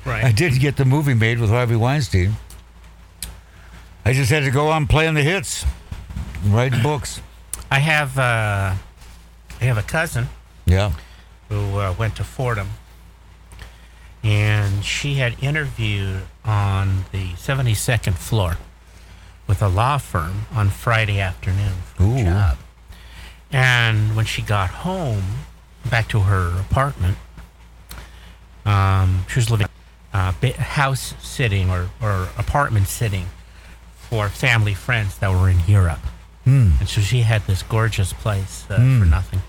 [0.05, 0.23] Right.
[0.23, 0.35] I Right.
[0.35, 2.37] did get the movie made with Harvey Weinstein.
[4.05, 5.65] I just had to go on playing the hits,
[6.45, 7.19] writing books.
[7.71, 8.75] I have uh,
[9.59, 10.29] I have a cousin
[10.65, 10.91] Yeah.
[11.49, 12.69] who uh, went to Fordham,
[14.23, 18.57] and she had interviewed on the 72nd floor
[19.47, 22.17] with a law firm on Friday afternoon for Ooh.
[22.17, 22.57] a job.
[23.51, 25.23] And when she got home,
[25.89, 27.17] back to her apartment,
[28.65, 29.67] um, she was living
[30.13, 33.27] uh, house sitting or, or apartment sitting
[33.95, 35.99] for family friends that were in Europe.
[36.43, 36.71] Hmm.
[36.79, 39.41] And so she had this gorgeous place uh, for nothing.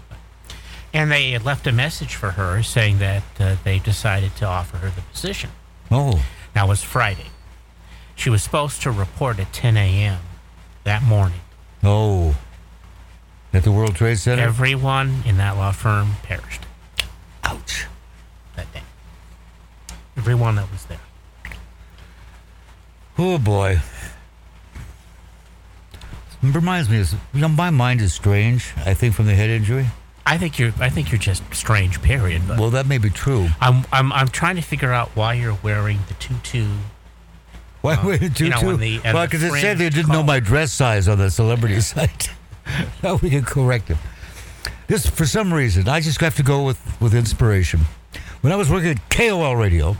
[0.98, 4.78] And they had left a message for her saying that uh, they decided to offer
[4.78, 5.50] her the position.
[5.92, 6.24] Oh.
[6.54, 7.28] That was Friday.
[8.16, 10.18] She was supposed to report at 10 a.m.
[10.82, 11.38] that morning.
[11.84, 12.34] Oh.
[13.52, 14.42] At the World Trade Center.
[14.42, 16.62] Everyone in that law firm perished
[17.44, 17.86] Ouch.
[18.56, 18.82] that day.
[20.16, 20.98] Everyone that was there.
[23.16, 23.80] Oh boy.
[26.42, 28.72] It reminds me, of, you know, my mind is strange.
[28.84, 29.86] I think from the head injury.
[30.28, 30.72] I think you're.
[30.78, 32.02] I think you're just strange.
[32.02, 32.42] Period.
[32.46, 33.48] But Well, that may be true.
[33.60, 33.86] I'm.
[33.92, 34.12] I'm.
[34.12, 36.66] I'm trying to figure out why you're wearing the tutu.
[37.80, 40.22] Why Uh, wait two you know, the- and Well, because it said they didn't know
[40.22, 42.30] my dress size on the celebrity site.
[43.02, 43.96] now we can correct it.
[44.86, 47.80] This, for some reason, I just have to go with with inspiration.
[48.42, 49.96] When I was working at KOL Radio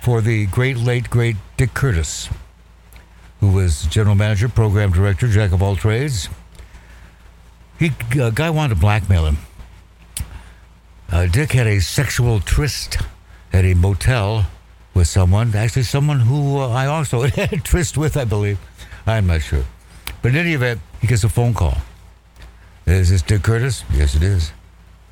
[0.00, 2.30] for the great late great Dick Curtis,
[3.40, 6.30] who was general manager, program director, jack of all trades.
[7.78, 9.38] He a guy wanted to blackmail him.
[11.12, 12.98] Uh, Dick had a sexual tryst
[13.52, 14.46] at a motel
[14.94, 18.58] with someone, actually someone who uh, I also had a tryst with, I believe.
[19.06, 19.64] I'm not sure.
[20.22, 21.78] But in any event, he gets a phone call.
[22.86, 23.82] Is this Dick Curtis?
[23.92, 24.52] Yes, it is.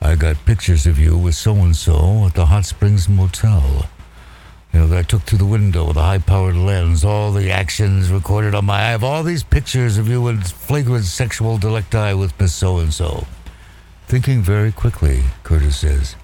[0.00, 3.88] I got pictures of you with so and so at the Hot Springs Motel.
[4.72, 7.50] You know, that I took through the window with a high powered lens, all the
[7.50, 8.74] actions recorded on my.
[8.74, 12.92] I have all these pictures of you in flagrant sexual delecti with Miss So and
[12.94, 13.26] so.
[14.08, 16.16] Thinking very quickly, Curtis says,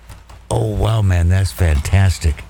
[0.50, 2.42] Oh, wow, man, that's fantastic.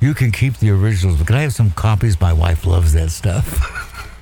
[0.00, 2.20] You can keep the originals, but can I have some copies?
[2.20, 4.18] My wife loves that stuff.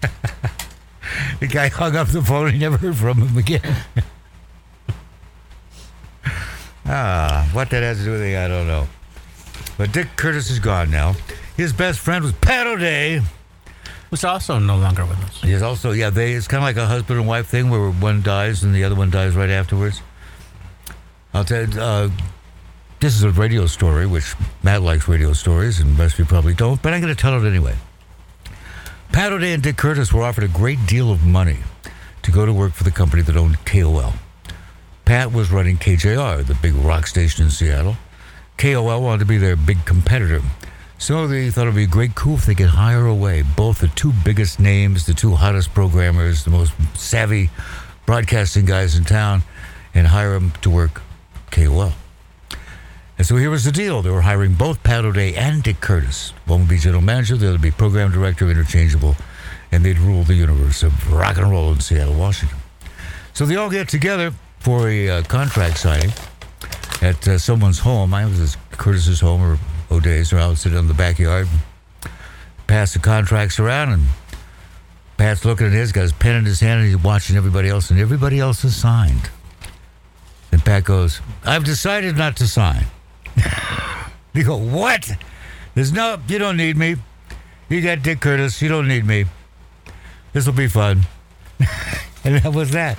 [1.40, 3.60] the guy hung up the phone and never heard from him again.
[6.86, 8.88] ah, what that has to do with it, I don't know.
[9.76, 11.14] But Dick Curtis is gone now.
[11.58, 13.20] His best friend was Pat O'Day.
[14.10, 15.40] Was also no longer with us.
[15.40, 18.22] He's also, yeah, they, it's kind of like a husband and wife thing where one
[18.22, 20.02] dies and the other one dies right afterwards.
[21.32, 22.10] I'll tell you, uh,
[22.98, 26.54] this is a radio story, which Matt likes radio stories, and most of you probably
[26.54, 27.76] don't, but I'm going to tell it anyway.
[29.12, 31.58] Pat O'Day and Dick Curtis were offered a great deal of money
[32.22, 34.14] to go to work for the company that owned KOL.
[35.04, 37.96] Pat was running KJR, the big rock station in Seattle.
[38.58, 40.42] KOL wanted to be their big competitor.
[41.00, 43.88] So they thought it would be great cool if they could hire away both the
[43.88, 47.48] two biggest names, the two hottest programmers, the most savvy
[48.04, 49.42] broadcasting guys in town,
[49.94, 51.00] and hire them to work
[51.50, 51.94] KOL.
[53.16, 54.02] And so here was the deal.
[54.02, 56.34] They were hiring both Pat O'Day and Dick Curtis.
[56.44, 59.16] One would be general manager, the other would be program director, interchangeable,
[59.72, 62.58] and they'd rule the universe of rock and roll in Seattle, Washington.
[63.32, 66.12] So they all get together for a uh, contract signing
[67.00, 68.12] at uh, someone's home.
[68.12, 69.58] I was at Curtis's home or
[69.90, 71.48] O'Day's, or I was sitting in the backyard,
[72.66, 74.02] pass the contracts around, and
[75.16, 77.90] Pat's looking at his, got his pen in his hand, and he's watching everybody else,
[77.90, 79.30] and everybody else has signed.
[80.52, 82.86] And Pat goes, I've decided not to sign.
[84.32, 85.10] you go, what?
[85.74, 86.96] There's no, you don't need me.
[87.68, 89.26] You got Dick Curtis, you don't need me.
[90.32, 91.02] This will be fun.
[92.24, 92.98] and that was that.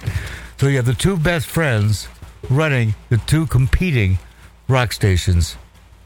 [0.57, 2.07] So you have the two best friends
[2.49, 4.19] running the two competing
[4.67, 5.57] rock stations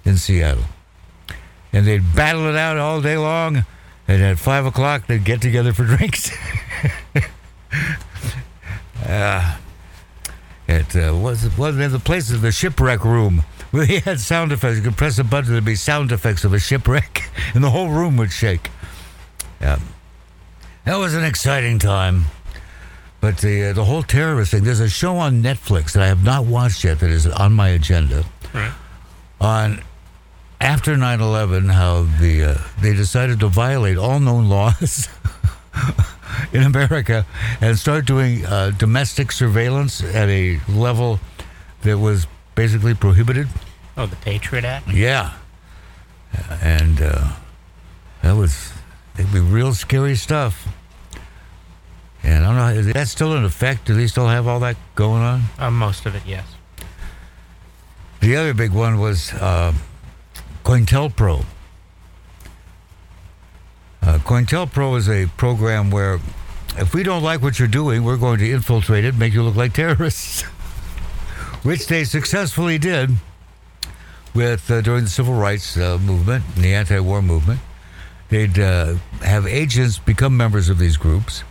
[0.06, 0.64] in Seattle.
[1.76, 3.66] And they'd battle it out all day long,
[4.08, 6.32] and at five o'clock they'd get together for drinks.
[9.06, 9.58] uh,
[10.68, 13.44] it uh, was was in the place of the shipwreck room
[13.84, 14.78] he had sound effects.
[14.78, 17.90] You could press a button, there'd be sound effects of a shipwreck, and the whole
[17.90, 18.70] room would shake.
[19.60, 19.80] Yeah,
[20.86, 22.26] that was an exciting time.
[23.22, 24.64] But the uh, the whole terrorist thing.
[24.64, 27.70] There's a show on Netflix that I have not watched yet that is on my
[27.70, 28.24] agenda.
[28.54, 28.72] Right.
[29.42, 29.82] On
[30.66, 35.08] after 9/11, how the uh, they decided to violate all known laws
[36.52, 37.26] in America
[37.62, 41.20] and start doing uh, domestic surveillance at a level
[41.84, 42.26] that was
[42.56, 43.48] basically prohibited.
[43.96, 44.92] Oh, the Patriot Act?
[44.92, 45.34] Yeah,
[46.64, 47.28] and uh,
[48.24, 48.74] that was
[49.20, 50.68] it'd be real scary stuff.
[52.24, 53.86] And I don't know, is that still in effect?
[53.86, 55.44] Do they still have all that going on?
[55.60, 56.44] Uh, most of it, yes.
[58.20, 59.74] The other big one was uh,
[60.66, 61.46] COINTELPRO.
[64.02, 66.20] Uh, COINTELPRO is a program where
[66.76, 69.56] if we don't like what you're doing, we're going to infiltrate it, make you look
[69.56, 70.42] like terrorists,
[71.62, 73.12] which they successfully did
[74.34, 77.60] with uh, during the civil rights uh, movement and the anti-war movement.
[78.30, 81.44] They'd uh, have agents become members of these groups,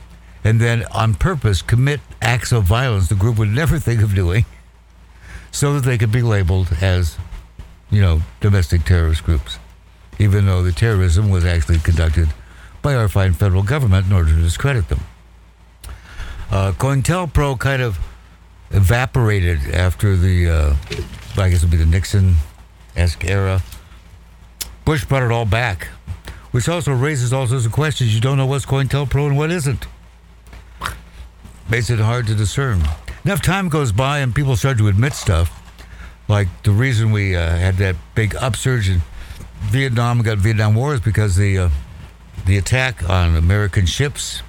[0.43, 4.45] and then on purpose commit acts of violence the group would never think of doing,
[5.53, 7.17] so that they could be labeled as,
[7.91, 9.59] you know, domestic terrorist groups,
[10.19, 12.29] even though the terrorism was actually conducted
[12.83, 15.01] by our fine federal government in order to discredit them.
[16.51, 17.99] Uh, COINTELPRO kind of
[18.71, 20.77] evaporated after the, uh,
[21.41, 22.37] I guess it would be the Nixon
[22.97, 23.63] esque era.
[24.85, 25.89] Bush brought it all back,
[26.51, 28.15] which also raises all sorts of questions.
[28.15, 29.87] You don't know what's COINTELPRO and what isn't.
[31.71, 32.83] Makes it hard to discern.
[33.25, 35.63] Enough time goes by and people start to admit stuff,
[36.29, 39.03] like the reason we uh, had that big upsurge in
[39.65, 41.69] Vietnam, got Vietnam War, is because the uh,
[42.47, 44.43] the attack on American ships,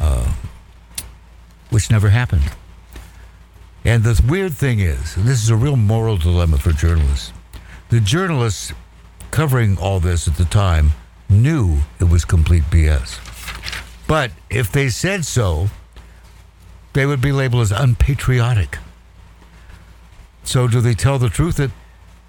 [0.00, 0.32] uh,
[1.70, 2.50] which never happened.
[3.84, 7.32] And the weird thing is, and this is a real moral dilemma for journalists,
[7.90, 8.72] the journalists
[9.30, 10.92] covering all this at the time
[11.28, 13.18] knew it was complete BS.
[14.06, 15.68] But if they said so,
[16.94, 18.78] they would be labeled as unpatriotic.
[20.44, 21.70] So do they tell the truth that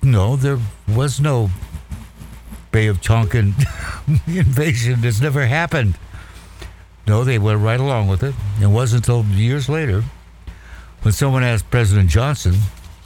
[0.01, 1.49] no, there was no
[2.71, 3.53] Bay of Tonkin
[4.27, 5.03] invasion.
[5.03, 5.97] It's never happened.
[7.07, 8.35] No, they went right along with it.
[8.61, 10.03] It wasn't until years later
[11.05, 12.55] when someone asked President Johnson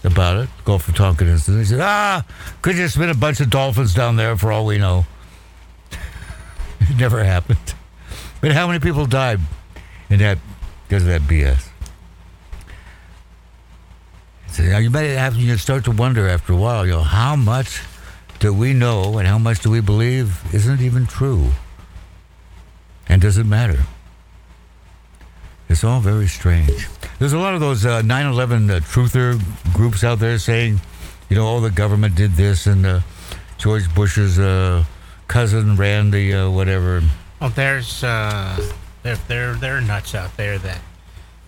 [0.05, 2.25] about it, Gulf of Tonkin incident, he said, ah,
[2.61, 5.05] could just been a bunch of dolphins down there for all we know.
[6.79, 7.73] it never happened.
[8.39, 9.41] But how many people died
[10.09, 10.37] in that
[10.87, 11.68] because of that BS?
[14.51, 17.81] So you might have you start to wonder after a while, you know, how much
[18.39, 21.51] do we know and how much do we believe isn't even true?
[23.07, 23.83] And does it matter?
[25.69, 26.87] It's all very strange.
[27.19, 29.39] There's a lot of those uh, 9/11 uh, truther
[29.73, 30.81] groups out there saying,
[31.29, 32.99] you know, oh, the government did this, and uh,
[33.57, 34.83] George Bush's uh,
[35.27, 37.03] cousin ran the uh, whatever.
[37.39, 38.57] Well, there's uh,
[39.03, 40.81] there there there are nuts out there that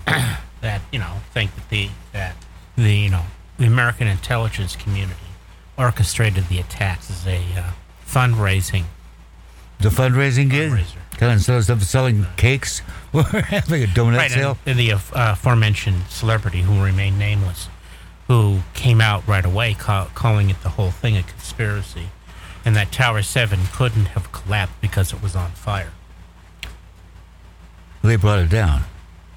[0.62, 2.36] that you know think that the that
[2.78, 3.24] the you know
[3.58, 5.16] the American intelligence community
[5.78, 7.72] orchestrated the attacks as a uh,
[8.06, 8.84] fundraising
[9.80, 10.72] The fundraising gig.
[10.72, 12.82] of instead of selling cakes,
[13.14, 14.58] we're having a donut Right, sale.
[14.66, 17.70] and the uh, aforementioned celebrity who remained nameless,
[18.28, 22.10] who came out right away ca- calling it the whole thing a conspiracy,
[22.66, 25.92] and that Tower 7 couldn't have collapsed because it was on fire.
[28.04, 28.84] They brought it down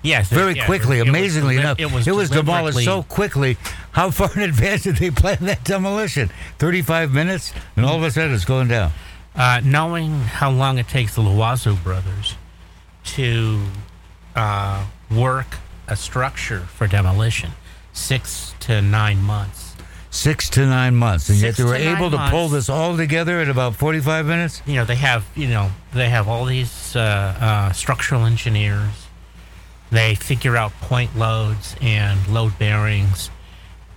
[0.05, 1.01] Yes, it- very yeah, quickly.
[1.01, 3.57] Amazingly enough, it was deli- enough, demolished so quickly.
[3.93, 6.31] How far in advance did they plan that demolition?
[6.59, 8.93] Thirty-five minutes, and all of a sudden it's going down.
[9.35, 12.37] Uh, knowing how long it takes the Loizeaux brothers
[13.05, 13.65] to
[14.37, 15.47] uh, work
[15.89, 17.51] a structure for demolition,
[17.93, 19.75] six to nine months.
[20.11, 23.51] Six to nine months, and yet they were able to pull this all together in
[23.51, 24.63] about forty-five minutes.
[24.67, 29.04] You know, they have you know they have all these uh, uh, structural engineers.
[29.95, 33.31] They figure out point loads and load bearings,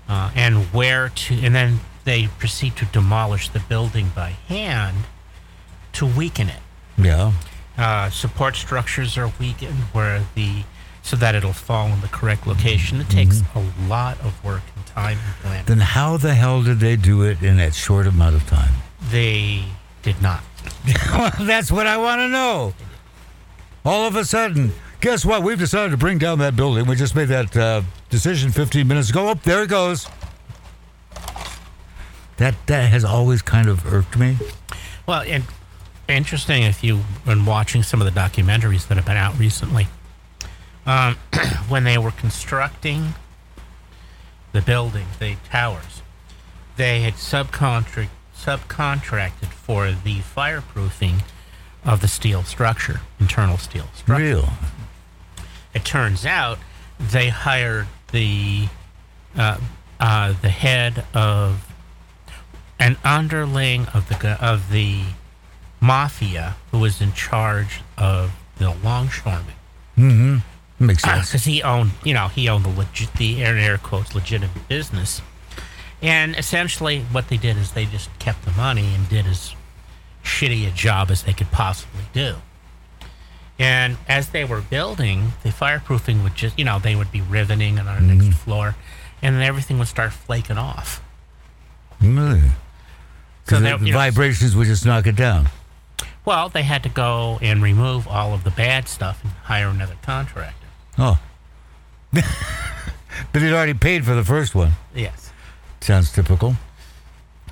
[0.07, 4.95] uh, and where to, and then they proceed to demolish the building by hand
[5.93, 6.61] to weaken it.
[6.99, 7.31] Yeah.
[7.77, 10.63] uh, support structures are weakened where the
[11.01, 12.99] so that it'll fall in the correct location.
[13.01, 15.65] It takes a lot of work and time and planning.
[15.65, 18.73] Then how the hell did they do it in that short amount of time?
[19.09, 19.63] They
[20.03, 20.43] did not.
[21.13, 22.73] well, That's what I want to know.
[23.85, 25.43] All of a sudden, guess what?
[25.43, 26.85] We've decided to bring down that building.
[26.85, 29.27] We just made that uh, decision 15 minutes ago.
[29.27, 30.07] Up there it goes.
[32.37, 34.37] That that has always kind of irked me.
[35.07, 35.43] Well, and
[36.07, 39.87] interesting if you've been watching some of the documentaries that have been out recently.
[40.85, 41.15] Um,
[41.67, 43.15] when they were constructing
[44.53, 46.01] the building, the towers,
[46.77, 51.23] they had subcontract subcontracted for the fireproofing
[51.83, 54.23] of the steel structure, internal steel structure.
[54.23, 54.49] Real.
[55.77, 56.57] It turns out
[56.99, 58.67] they hired the
[59.37, 59.57] uh,
[59.99, 61.71] uh, the head of
[62.79, 65.03] an underling of the of the
[65.79, 69.53] mafia who was in charge of the longshoremen
[69.97, 70.85] Mm-hmm.
[70.85, 71.29] Makes sense.
[71.31, 75.21] because he owned you know he owned the legit the air air quotes legitimate business
[76.01, 79.53] and essentially what they did is they just kept the money and did as
[80.23, 82.35] shitty a job as they could possibly do
[83.59, 87.79] and as they were building the fireproofing would just you know they would be riveting
[87.79, 88.75] on our next floor
[89.21, 91.01] and then everything would start flaking off
[92.01, 92.41] Really?
[93.43, 95.49] Because they're, the know, vibrations would just knock it down.
[96.25, 99.95] well they had to go and remove all of the bad stuff and hire another
[100.03, 100.67] contractor
[100.99, 101.19] Oh.
[102.11, 104.73] but he'd already paid for the first one.
[104.95, 105.31] yes
[105.79, 106.55] Sounds typical.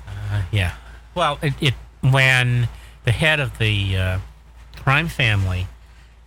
[0.06, 0.74] Uh, yeah.
[1.14, 2.68] Well, it, it when
[3.04, 4.18] the head of the uh,
[4.76, 5.68] crime family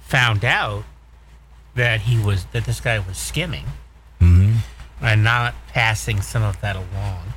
[0.10, 0.84] found out
[1.76, 3.66] that he was that this guy was skimming
[5.02, 7.34] and not passing some of that along,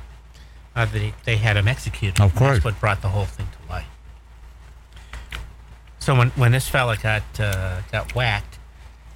[0.75, 2.19] uh, they they had him executed.
[2.21, 2.55] Of course.
[2.55, 3.85] That's what brought the whole thing to light.
[5.99, 8.59] So when when this fella got uh, got whacked,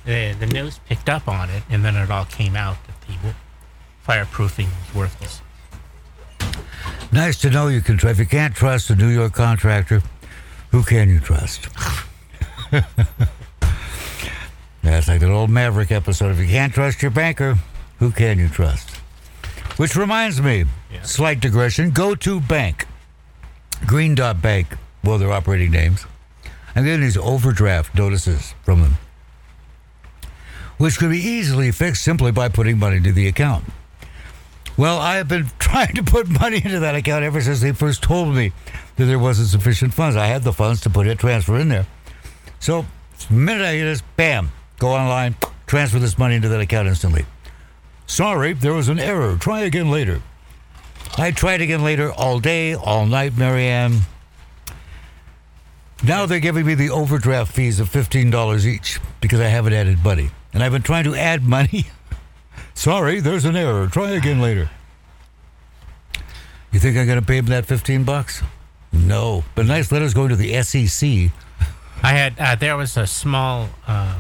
[0.06, 3.34] the the news picked up on it, and then it all came out that the
[4.06, 5.42] fireproofing was worthless.
[7.12, 8.14] Nice to know you can trust.
[8.14, 10.02] If you can't trust a New York contractor,
[10.72, 11.68] who can you trust?
[14.88, 16.32] That's like that old Maverick episode.
[16.32, 17.58] If you can't trust your banker,
[18.00, 18.90] who can you trust?
[19.78, 21.04] Which reminds me, Yeah.
[21.04, 21.92] slight digression.
[21.92, 22.88] Go to bank,
[23.86, 24.68] Green Dot Bank.
[25.04, 26.06] Well, their operating names.
[26.76, 28.98] I'm getting these overdraft notices from them,
[30.78, 33.66] which could be easily fixed simply by putting money into the account.
[34.78, 38.02] Well, I have been trying to put money into that account ever since they first
[38.02, 38.52] told me
[38.96, 40.16] that there wasn't sufficient funds.
[40.16, 41.88] I had the funds to put it, transfer in there.
[42.60, 42.86] So,
[43.28, 47.26] the minute I hear this, bam, go online, transfer this money into that account instantly.
[48.06, 49.38] Sorry, there was an error.
[49.38, 50.22] Try again later.
[51.18, 54.02] I tried again later all day, all night, Marianne.
[56.04, 60.30] Now they're giving me the overdraft fees of $15 each because I haven't added money.
[60.54, 61.88] And I've been trying to add money.
[62.74, 63.88] Sorry, there's an error.
[63.88, 64.70] Try again later.
[66.72, 68.44] You think I'm going to pay him that 15 bucks?
[68.92, 69.44] No.
[69.56, 71.32] But nice letters going to the SEC.
[72.04, 74.20] I had uh, there was a small uh,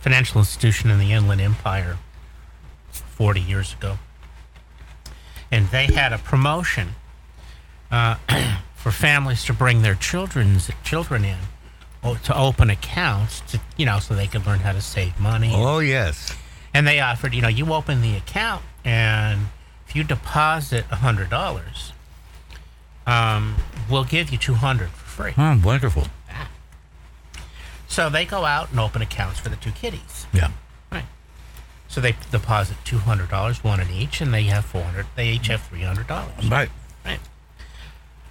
[0.00, 1.98] financial institution in the Inland Empire
[2.90, 3.98] forty years ago,
[5.50, 6.94] and they had a promotion
[7.90, 8.16] uh,
[8.74, 11.38] for families to bring their children's children in
[12.22, 15.52] to open accounts to you know so they could learn how to save money.
[15.54, 16.34] Oh, yes.
[16.72, 19.48] And they offered you know you open the account and
[19.86, 21.92] if you deposit a hundred dollars,
[23.06, 23.56] um,
[23.90, 25.32] we'll give you two hundred for free.
[25.36, 26.04] Oh, wonderful.
[27.88, 30.26] So they go out and open accounts for the two kiddies.
[30.32, 30.50] Yeah.
[30.92, 31.06] Right.
[31.88, 35.06] So they deposit two hundred dollars, one in each, and they have four hundred.
[35.16, 36.48] They each have three hundred dollars.
[36.48, 36.70] Right.
[37.04, 37.20] Right.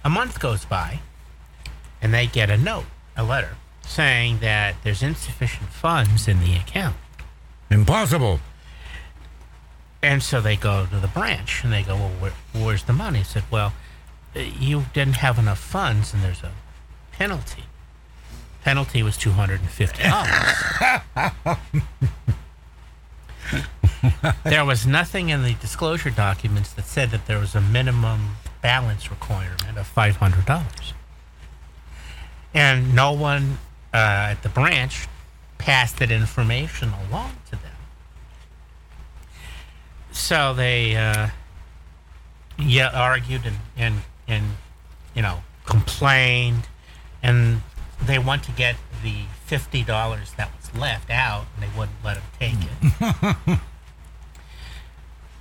[0.04, 1.00] A month goes by,
[2.00, 2.86] and they get a note,
[3.16, 6.96] a letter, saying that there's insufficient funds in the account.
[7.70, 8.40] Impossible.
[10.00, 13.18] And so they go to the branch and they go, "Well, where, where's the money?"
[13.18, 13.72] I said, "Well,
[14.34, 16.52] you didn't have enough funds and there's a
[17.10, 17.64] penalty.
[18.64, 21.58] Penalty was two hundred and fifty dollars.
[24.44, 29.10] there was nothing in the disclosure documents that said that there was a minimum balance
[29.10, 30.92] requirement of five hundred dollars,
[32.52, 33.58] and no one
[33.94, 33.96] uh,
[34.32, 35.08] at the branch
[35.58, 37.62] passed that information along to them.
[40.12, 41.28] So they, uh,
[42.58, 44.44] yeah, argued and, and and
[45.14, 46.68] you know complained,
[47.22, 47.62] and
[48.02, 52.14] they want to get the fifty dollars that was left out, and they wouldn't let
[52.14, 53.58] them take it.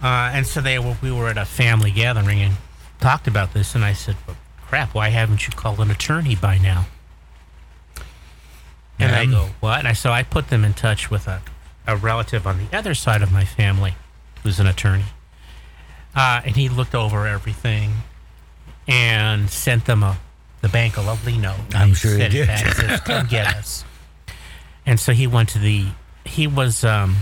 [0.01, 2.55] uh, and so they were, we were at a family gathering and
[2.99, 4.38] talked about this, and I said, well,
[4.68, 6.86] "Crap, why haven't you called an attorney by now?"
[8.99, 9.26] And Yeah.
[9.26, 11.41] go, "What?" And I so I put them in touch with a,
[11.86, 13.95] a relative on the other side of my family,
[14.43, 15.05] who's an attorney,
[16.16, 17.93] uh, and he looked over everything
[18.88, 20.18] and sent them a
[20.62, 21.60] the bank a lovely note.
[21.74, 22.47] I'm sure he did.
[22.47, 23.84] back, says, Come get us.
[24.86, 25.88] And so he went to the.
[26.26, 27.18] He was um,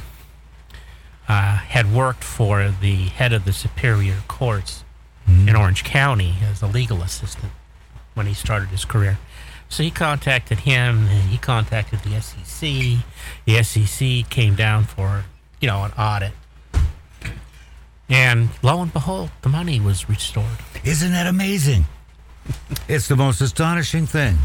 [1.28, 4.84] uh, had worked for the head of the superior courts
[5.28, 5.50] Mm-hmm.
[5.50, 7.52] in Orange County as a legal assistant
[8.14, 9.18] when he started his career.
[9.70, 13.04] So he contacted him, and he contacted the SEC.
[13.46, 15.26] The SEC came down for
[15.60, 16.34] you know an audit,
[18.08, 20.46] and lo and behold, the money was restored.
[20.84, 21.86] Isn't that amazing?
[22.88, 24.38] It's the most astonishing thing.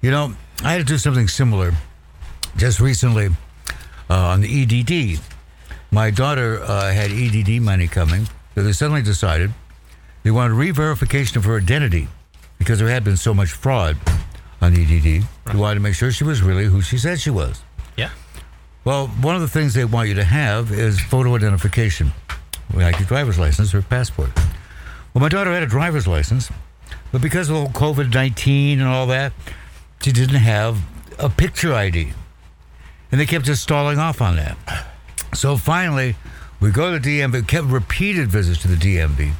[0.00, 1.72] You know, I had to do something similar
[2.56, 3.28] just recently
[4.10, 5.20] uh, on the EDD.
[5.90, 9.52] My daughter uh, had EDD money coming, so they suddenly decided
[10.22, 12.08] they wanted re-verification of her identity
[12.58, 13.96] because there had been so much fraud
[14.60, 15.02] on EDD.
[15.02, 17.62] They wanted to make sure she was really who she said she was.
[17.96, 18.10] Yeah.
[18.84, 22.12] Well, one of the things they want you to have is photo identification,
[22.72, 24.30] like your driver's license or passport.
[25.12, 26.50] Well, my daughter had a driver's license,
[27.14, 29.32] but because of COVID 19 and all that,
[30.02, 30.80] she didn't have
[31.16, 32.12] a picture ID.
[33.12, 34.58] And they kept just stalling off on that.
[35.32, 36.16] So finally,
[36.58, 39.30] we go to the DMV, kept repeated visits to the DMV.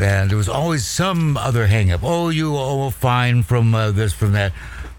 [0.00, 2.00] And there was always some other hang up.
[2.02, 4.52] Oh, you owe a fine from uh, this, from that.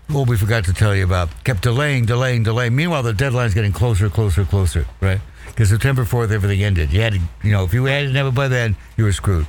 [0.09, 1.31] Oh, we forgot to tell you about.
[1.43, 2.77] Kept delaying, delaying, delaying.
[2.77, 5.19] Meanwhile, the deadline's getting closer, closer, closer, right?
[5.47, 6.93] Because September 4th, everything ended.
[6.93, 9.47] You had to, you know, if you hadn't have it by then, you were screwed.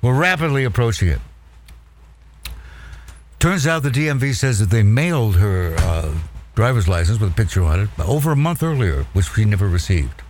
[0.00, 1.18] We're rapidly approaching it.
[3.38, 6.14] Turns out the DMV says that they mailed her uh,
[6.54, 10.22] driver's license with a picture on it over a month earlier, which she never received.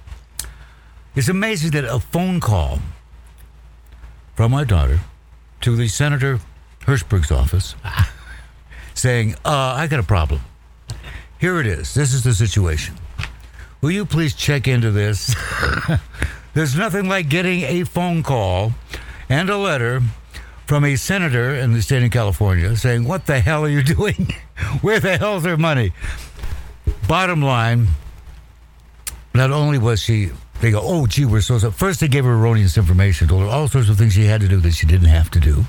[1.14, 2.80] It's amazing that a phone call
[4.34, 5.00] from my daughter
[5.62, 6.40] to the Senator
[6.80, 7.74] Hertzberg's office
[8.94, 10.40] saying, uh, I got a problem.
[11.38, 11.94] Here it is.
[11.94, 12.96] This is the situation.
[13.80, 15.34] Will you please check into this?
[16.54, 18.72] There's nothing like getting a phone call
[19.28, 20.02] and a letter
[20.67, 24.35] from a senator in the state of California saying, What the hell are you doing?
[24.81, 25.93] Where the hell's their money?
[27.09, 27.89] Bottom line,
[29.35, 31.73] not only was she, they go, Oh, gee, we're so sorry.
[31.73, 34.49] First, they gave her erroneous information, told her all sorts of things she had to
[34.49, 35.64] do that she didn't have to do.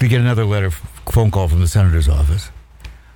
[0.00, 2.50] We get another letter, phone call from the senator's office.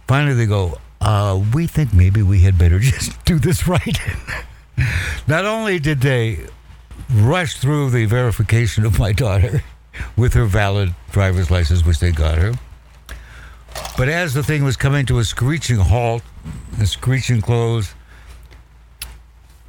[0.08, 3.98] Finally, they go, uh, We think maybe we had better just do this right.
[5.26, 6.46] Not only did they
[7.12, 9.62] rush through the verification of my daughter
[10.16, 12.52] with her valid driver's license, which they got her,
[13.96, 16.22] but as the thing was coming to a screeching halt,
[16.80, 17.94] a screeching close,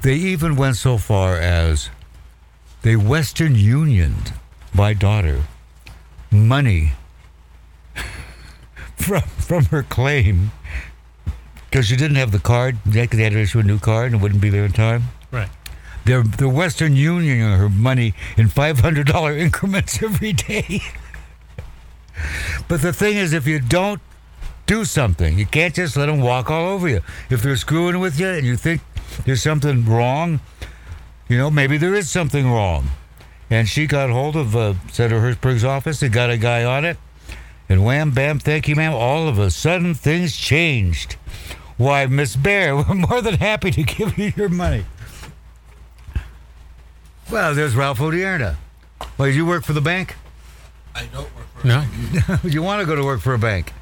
[0.02, 1.90] they even went so far as
[2.82, 4.34] they Western Unioned
[4.74, 5.44] my daughter
[6.32, 6.94] money
[8.96, 10.52] from from her claim
[11.70, 12.78] because she didn't have the card.
[12.86, 15.04] They had to issue a new card and wouldn't be there in time.
[15.30, 15.50] Right.
[16.06, 20.82] The Western Union her money in five hundred dollar increments every day.
[22.68, 24.02] but the thing is, if you don't
[24.66, 27.02] do something, you can't just let them walk all over you.
[27.30, 28.82] If they're screwing with you and you think
[29.26, 30.40] there's something wrong,
[31.28, 32.88] you know maybe there is something wrong.
[33.50, 36.02] And she got hold of uh, Senator Hertzberg's office.
[36.02, 36.98] and got a guy on it,
[37.68, 38.94] and wham bam, thank you, ma'am.
[38.94, 41.18] All of a sudden, things changed.
[41.78, 44.86] Why, Miss Bear, we're more than happy to give you your money.
[47.32, 48.56] Well, there's Ralph Odierna.
[49.18, 50.16] Well, you work for the bank?
[50.94, 51.86] I don't work for No.
[52.44, 53.74] you want to go to work for a bank?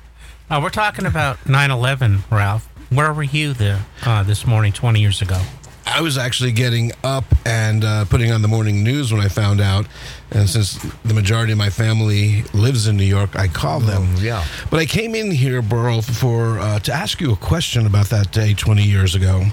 [0.50, 2.68] Uh, we're talking about 9/11, Ralph.
[2.90, 5.40] Where were you the, uh, this morning 20 years ago?
[5.86, 9.60] I was actually getting up and uh, putting on the morning news when I found
[9.62, 9.88] out.
[10.32, 10.74] And since
[11.04, 14.08] the majority of my family lives in New York, I called them.
[14.16, 14.46] Oh, yeah.
[14.70, 18.32] But I came in here, Burl, for uh, to ask you a question about that
[18.32, 19.46] day 20 years ago.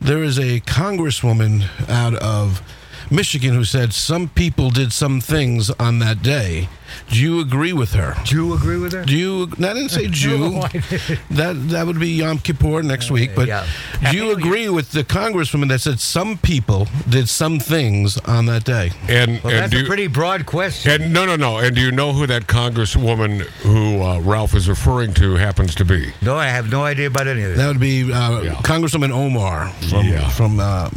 [0.00, 2.60] There is a congresswoman out of
[3.10, 6.68] Michigan who said some people did some things on that day.
[7.10, 8.14] Do you agree with her?
[8.24, 9.04] Do you agree with her?
[9.04, 9.44] Do you?
[9.58, 10.38] I didn't say Jew.
[10.50, 11.18] No, I didn't.
[11.30, 13.30] that that would be Yom Kippur next week.
[13.34, 13.66] But yeah.
[14.12, 18.62] do you agree with the congresswoman that said some people did some things on that
[18.64, 18.92] day?
[19.08, 21.02] And Well, and that's do a you- pretty broad question.
[21.02, 21.58] and no, no, no.
[21.58, 25.84] And do you know who that congresswoman who uh, Ralph is referring to happens to
[25.84, 26.12] be?
[26.22, 27.58] No, I have no idea about any of this.
[27.58, 28.54] That would be uh, Yeah.
[28.62, 30.28] Congresswoman Omar from Yeah.
[30.28, 30.90] from uh,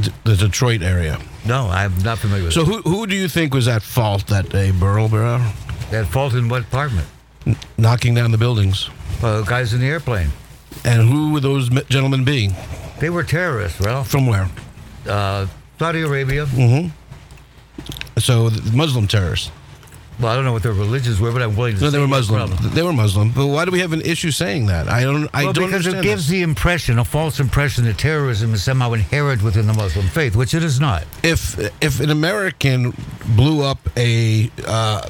[0.00, 1.18] D- the Detroit area.
[1.44, 4.48] No, I'm not familiar with So who who do you think was at fault that
[4.48, 5.40] day, Burl Barer?
[5.40, 5.90] it.
[5.90, 7.06] That fault in what department?
[7.76, 8.88] Knocking down the buildings.
[9.22, 10.30] Well, the guys in the airplane.
[10.84, 12.50] And who would those gentlemen be?
[13.00, 14.08] They were terrorists, Ralph.
[14.08, 14.48] From where?
[15.06, 15.46] Uh,
[15.78, 16.46] Saudi Arabia.
[18.18, 19.50] So the Muslim terrorists.
[20.20, 21.98] Well, I don't know what their religions were, but I'm willing to No, say they
[21.98, 22.50] were Muslim.
[22.74, 23.30] They were Muslim.
[23.32, 24.88] But why do we have an issue saying that?
[24.88, 25.28] I don't.
[25.34, 26.30] I well, don't because it gives this.
[26.32, 30.54] the impression, a false impression, that terrorism is somehow inherent within the Muslim faith, which
[30.54, 31.04] it is not.
[31.22, 32.94] if if an American
[33.36, 34.50] blew up a.
[34.66, 35.08] Uh,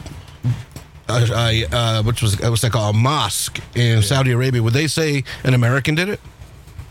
[1.09, 4.63] a, a uh, which was what's that called a mosque in Saudi Arabia?
[4.63, 6.21] Would they say an American did it?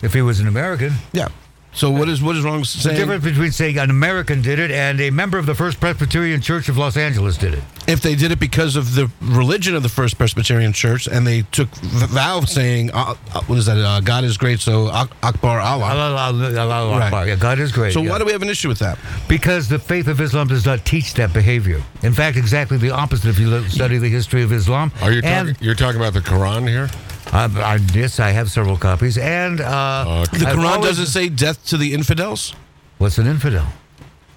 [0.02, 1.28] If he was an American, Yeah.
[1.74, 4.70] So what is what is wrong with the difference between saying an American did it
[4.70, 7.62] and a member of the First Presbyterian Church of Los Angeles did it.
[7.86, 11.42] if they did it because of the religion of the First Presbyterian Church and they
[11.50, 13.78] took v- vow saying uh, uh, what is that?
[13.78, 15.84] Uh, God is great, so Ak- Akbar Allah.
[15.86, 17.04] Allah, Allah, Allah Right.
[17.06, 17.26] Akbar.
[17.28, 17.94] Yeah, God is great.
[17.94, 18.10] So yeah.
[18.10, 18.98] why do we have an issue with that?
[19.26, 21.82] Because the faith of Islam does not teach that behavior.
[22.02, 24.92] In fact, exactly the opposite if you look, study the history of Islam.
[25.00, 25.64] Are you and, talking?
[25.64, 26.90] You're talking about the Quran here?
[27.32, 29.16] Uh, I, yes, I have several copies.
[29.16, 32.54] And uh, The I've Quran always- doesn't say death to the infidels.
[32.98, 33.66] What's an infidel?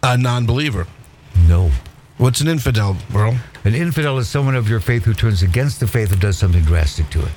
[0.02, 0.88] A non-believer.
[1.48, 1.72] No.
[2.18, 3.36] What's an infidel, bro?
[3.66, 6.64] An infidel is someone of your faith who turns against the faith and does something
[6.64, 7.32] drastic to it.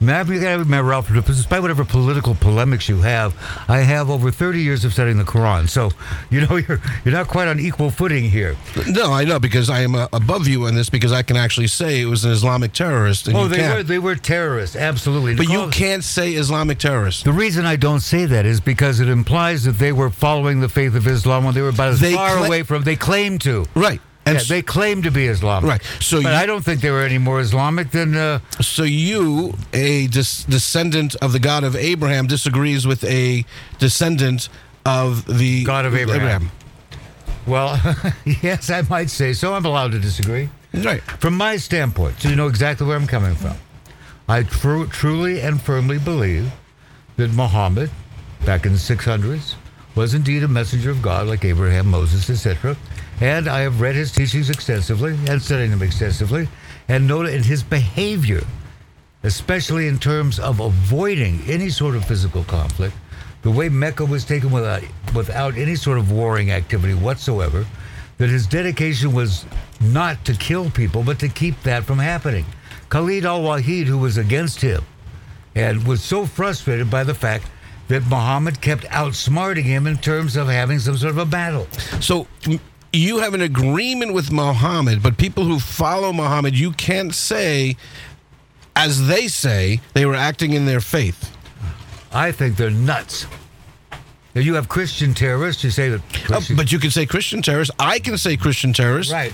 [0.00, 3.34] You gotta remember, Ralph, despite whatever political polemics you have,
[3.68, 5.68] I have over 30 years of studying the Quran.
[5.68, 5.90] So,
[6.30, 8.56] you know, you're, you're not quite on equal footing here.
[8.88, 11.66] No, I know because I am uh, above you in this because I can actually
[11.66, 13.28] say it was an Islamic terrorist.
[13.28, 13.76] Oh, they can't.
[13.76, 15.36] were, they were terrorists, absolutely.
[15.36, 17.24] but you can't say Islamic terrorist.
[17.24, 20.68] The reason I don't say that is because it implies that they were following the
[20.70, 22.84] faith of Islam when they were about as They far cla- away from.
[22.84, 23.66] They claim to.
[23.74, 24.00] Right.
[24.26, 25.68] And yeah, they claim to be Islamic.
[25.70, 25.82] Right.
[26.00, 28.16] So but you- I don't think they were any more Islamic than.
[28.16, 33.44] Uh, So you, a dis- descendant of the God of Abraham, disagrees with a
[33.78, 34.48] descendant
[34.84, 36.50] of the God of Abraham.
[37.46, 37.80] well,
[38.42, 39.54] yes, I might say so.
[39.54, 40.50] I'm allowed to disagree.
[40.72, 41.02] That's right.
[41.02, 43.56] From my standpoint, so you know exactly where I'm coming from.
[44.28, 46.52] I tru- truly and firmly believe
[47.16, 47.90] that Muhammad,
[48.44, 49.54] back in the 600s,
[49.96, 52.76] was indeed a messenger of God like Abraham, Moses, etc.
[53.20, 56.48] And I have read his teachings extensively and studied them extensively
[56.88, 58.42] and noted in his behavior,
[59.22, 62.96] especially in terms of avoiding any sort of physical conflict,
[63.42, 64.82] the way Mecca was taken without,
[65.14, 67.66] without any sort of warring activity whatsoever,
[68.18, 69.44] that his dedication was
[69.80, 72.44] not to kill people, but to keep that from happening.
[72.88, 74.82] Khalid al Walid, who was against him,
[75.54, 77.46] and was so frustrated by the fact
[77.88, 81.66] that Muhammad kept outsmarting him in terms of having some sort of a battle.
[82.00, 82.26] So
[82.92, 87.76] you have an agreement with Muhammad, but people who follow Muhammad, you can't say,
[88.74, 91.36] as they say, they were acting in their faith.
[92.12, 93.26] I think they're nuts.
[94.34, 95.64] Now, you have Christian terrorists.
[95.64, 96.00] You say that.
[96.00, 97.74] Oh, Christian- but you can say Christian terrorists.
[97.78, 99.12] I can say Christian terrorists.
[99.12, 99.32] Right.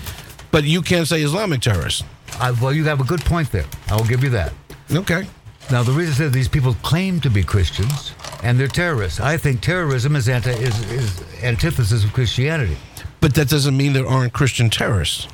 [0.51, 2.03] But you can't say Islamic terrorists.
[2.39, 3.65] I, well, you have a good point there.
[3.89, 4.53] I'll give you that.
[4.91, 5.27] Okay.
[5.69, 9.19] Now, the reason that these people claim to be Christians and they're terrorists.
[9.19, 12.77] I think terrorism is anti is, is antithesis of Christianity.
[13.19, 15.27] But that doesn't mean there aren't Christian terrorists.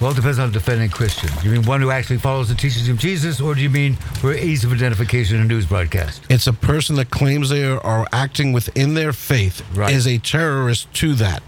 [0.00, 1.30] Well, it depends on defending Christian.
[1.40, 3.94] Do you mean one who actually follows the teachings of Jesus, or do you mean
[4.20, 6.22] for ease of identification in a news broadcast?
[6.28, 9.90] It's a person that claims they are, are acting within their faith Right.
[9.94, 11.42] is a terrorist to that.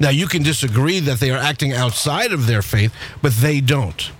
[0.00, 4.12] Now, you can disagree that they are acting outside of their faith, but they don't.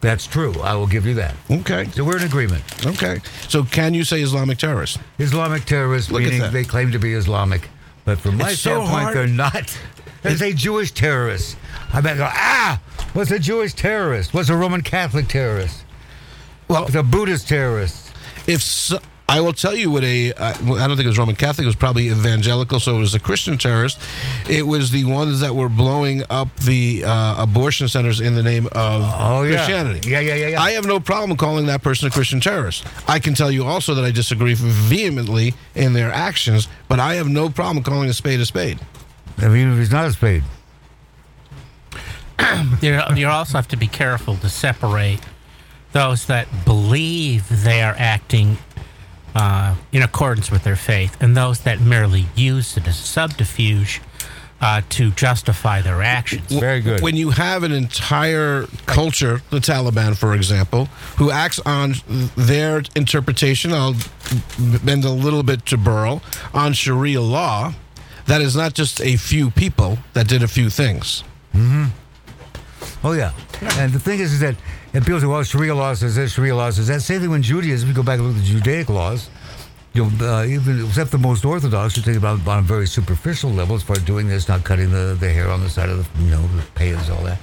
[0.00, 0.54] That's true.
[0.62, 1.34] I will give you that.
[1.50, 1.86] Okay.
[1.92, 2.62] So we're in agreement.
[2.86, 3.20] Okay.
[3.48, 4.98] So, can you say Islamic terrorist?
[5.18, 7.68] Islamic terrorists, Look meaning they claim to be Islamic,
[8.04, 9.16] but from my It's standpoint, hard.
[9.16, 9.76] they're not.
[10.34, 11.56] They a Jewish terrorist.
[11.92, 12.80] I bet go, ah,
[13.12, 14.34] what's a Jewish terrorist?
[14.34, 15.84] What's a Roman Catholic terrorist?
[16.68, 18.12] Well, What's a Buddhist terrorist?
[18.46, 18.98] if so,
[19.28, 20.52] I will tell you what a uh, I
[20.86, 21.64] don't think it was Roman Catholic.
[21.64, 23.98] It was probably evangelical, so it was a Christian terrorist.
[24.48, 28.66] It was the ones that were blowing up the uh, abortion centers in the name
[28.66, 29.56] of Oh, yeah.
[29.56, 30.08] Christianity.
[30.08, 30.60] Yeah, yeah, yeah, yeah.
[30.62, 32.84] I have no problem calling that person a Christian terrorist.
[33.08, 37.28] I can tell you also that I disagree vehemently in their actions, but I have
[37.28, 38.78] no problem calling a spade a spade.
[39.38, 40.44] I mean, if he's not a spade.
[42.80, 45.20] You you also have to be careful to separate
[45.92, 48.58] those that believe they are acting
[49.34, 54.00] uh, in accordance with their faith and those that merely use it as a subterfuge
[54.60, 56.50] uh, to justify their actions.
[56.50, 57.02] Very good.
[57.02, 60.86] When you have an entire culture, the Taliban, for example,
[61.18, 61.94] who acts on
[62.36, 63.94] their interpretation, I'll
[64.84, 66.22] bend a little bit to Burl,
[66.54, 67.74] on Sharia law,
[68.26, 71.24] that is not just a few people that did a few things.
[73.04, 73.32] Oh yeah,
[73.78, 74.56] and the thing is, is that
[74.96, 77.02] and people say, well, Sharia law says this, Sharia law says that.
[77.02, 77.86] Same thing when Judaism.
[77.86, 79.28] We go back and look at the Judaic laws.
[79.92, 83.50] You know, uh, even except the most Orthodox, you think about on a very superficial
[83.50, 85.98] level as far as doing this, not cutting the, the hair on the side of
[85.98, 87.38] the you know the payas, all that.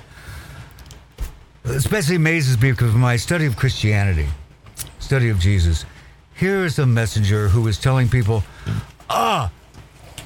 [1.65, 4.27] Especially amazes me because my study of Christianity,
[4.97, 5.85] study of Jesus.
[6.35, 8.43] Here is a messenger who is telling people,
[9.11, 9.51] ah,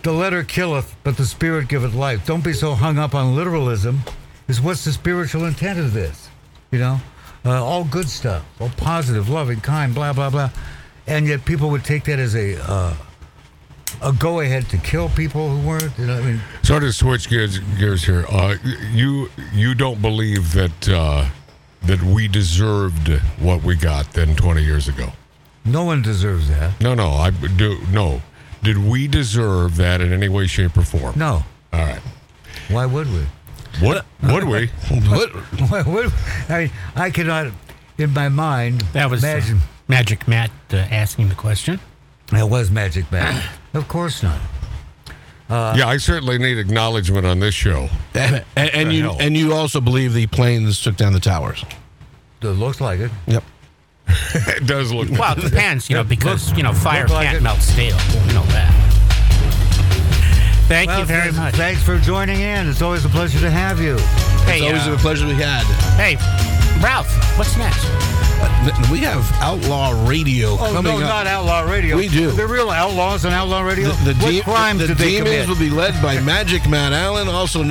[0.07, 2.25] the letter killeth, but the spirit giveth life.
[2.25, 4.03] Don't be so hung up on literalism.
[4.47, 6.29] Is what's the spiritual intent of this?
[6.71, 7.01] You know,
[7.43, 10.49] uh, all good stuff, all positive, loving, kind, blah blah blah,
[11.07, 12.93] and yet people would take that as a uh,
[14.01, 15.91] a go ahead to kill people who weren't.
[15.99, 18.55] You know, I mean, So to switch gears, gears here, uh,
[18.93, 21.27] you you don't believe that uh,
[21.81, 25.11] that we deserved what we got then 20 years ago?
[25.67, 26.79] no one deserves that.
[26.79, 28.21] No, no, I do no.
[28.63, 31.17] Did we deserve that in any way, shape, or form?
[31.17, 31.43] No.
[31.73, 32.01] All right.
[32.69, 33.25] Why would we?
[33.79, 34.67] What would we?
[34.67, 35.29] What?
[35.69, 36.11] Why would
[36.49, 37.51] I mean, I cannot,
[37.97, 39.41] in my mind, That was uh.
[39.87, 41.79] Magic Matt uh, asking the question.
[42.31, 43.47] That was Magic Matt.
[43.73, 44.39] of course not.
[45.49, 47.89] yeah, I certainly need acknowledgement on this show.
[48.15, 49.17] And, and, and you hell?
[49.19, 51.63] and you also believe the planes took down the towers.
[52.41, 53.11] It looks like it.
[53.27, 53.43] Yep.
[54.57, 55.09] It does look.
[55.09, 57.43] Well, it depends, you know, because you know fire like can't it.
[57.43, 57.95] melt steel.
[58.27, 58.73] You know that.
[60.67, 61.55] Thank Well, you very thanks- much.
[61.55, 62.67] Thanks for joining in.
[62.67, 63.95] It's always a pleasure to have you.
[64.45, 65.63] Hey, It's always uh, a pleasure we had.
[65.95, 66.15] hey,
[66.83, 67.85] Ralph, what's next?
[68.39, 71.25] Uh, We have outlaw radio Oh coming no, up.
[71.25, 71.95] not outlaw radio.
[71.97, 72.31] We do.
[72.31, 73.89] The real outlaws on outlaw radio.
[73.89, 75.47] the, the, what de- crimes the did they demons commit?
[75.49, 77.69] will be led by Magic Matt Allen, also known.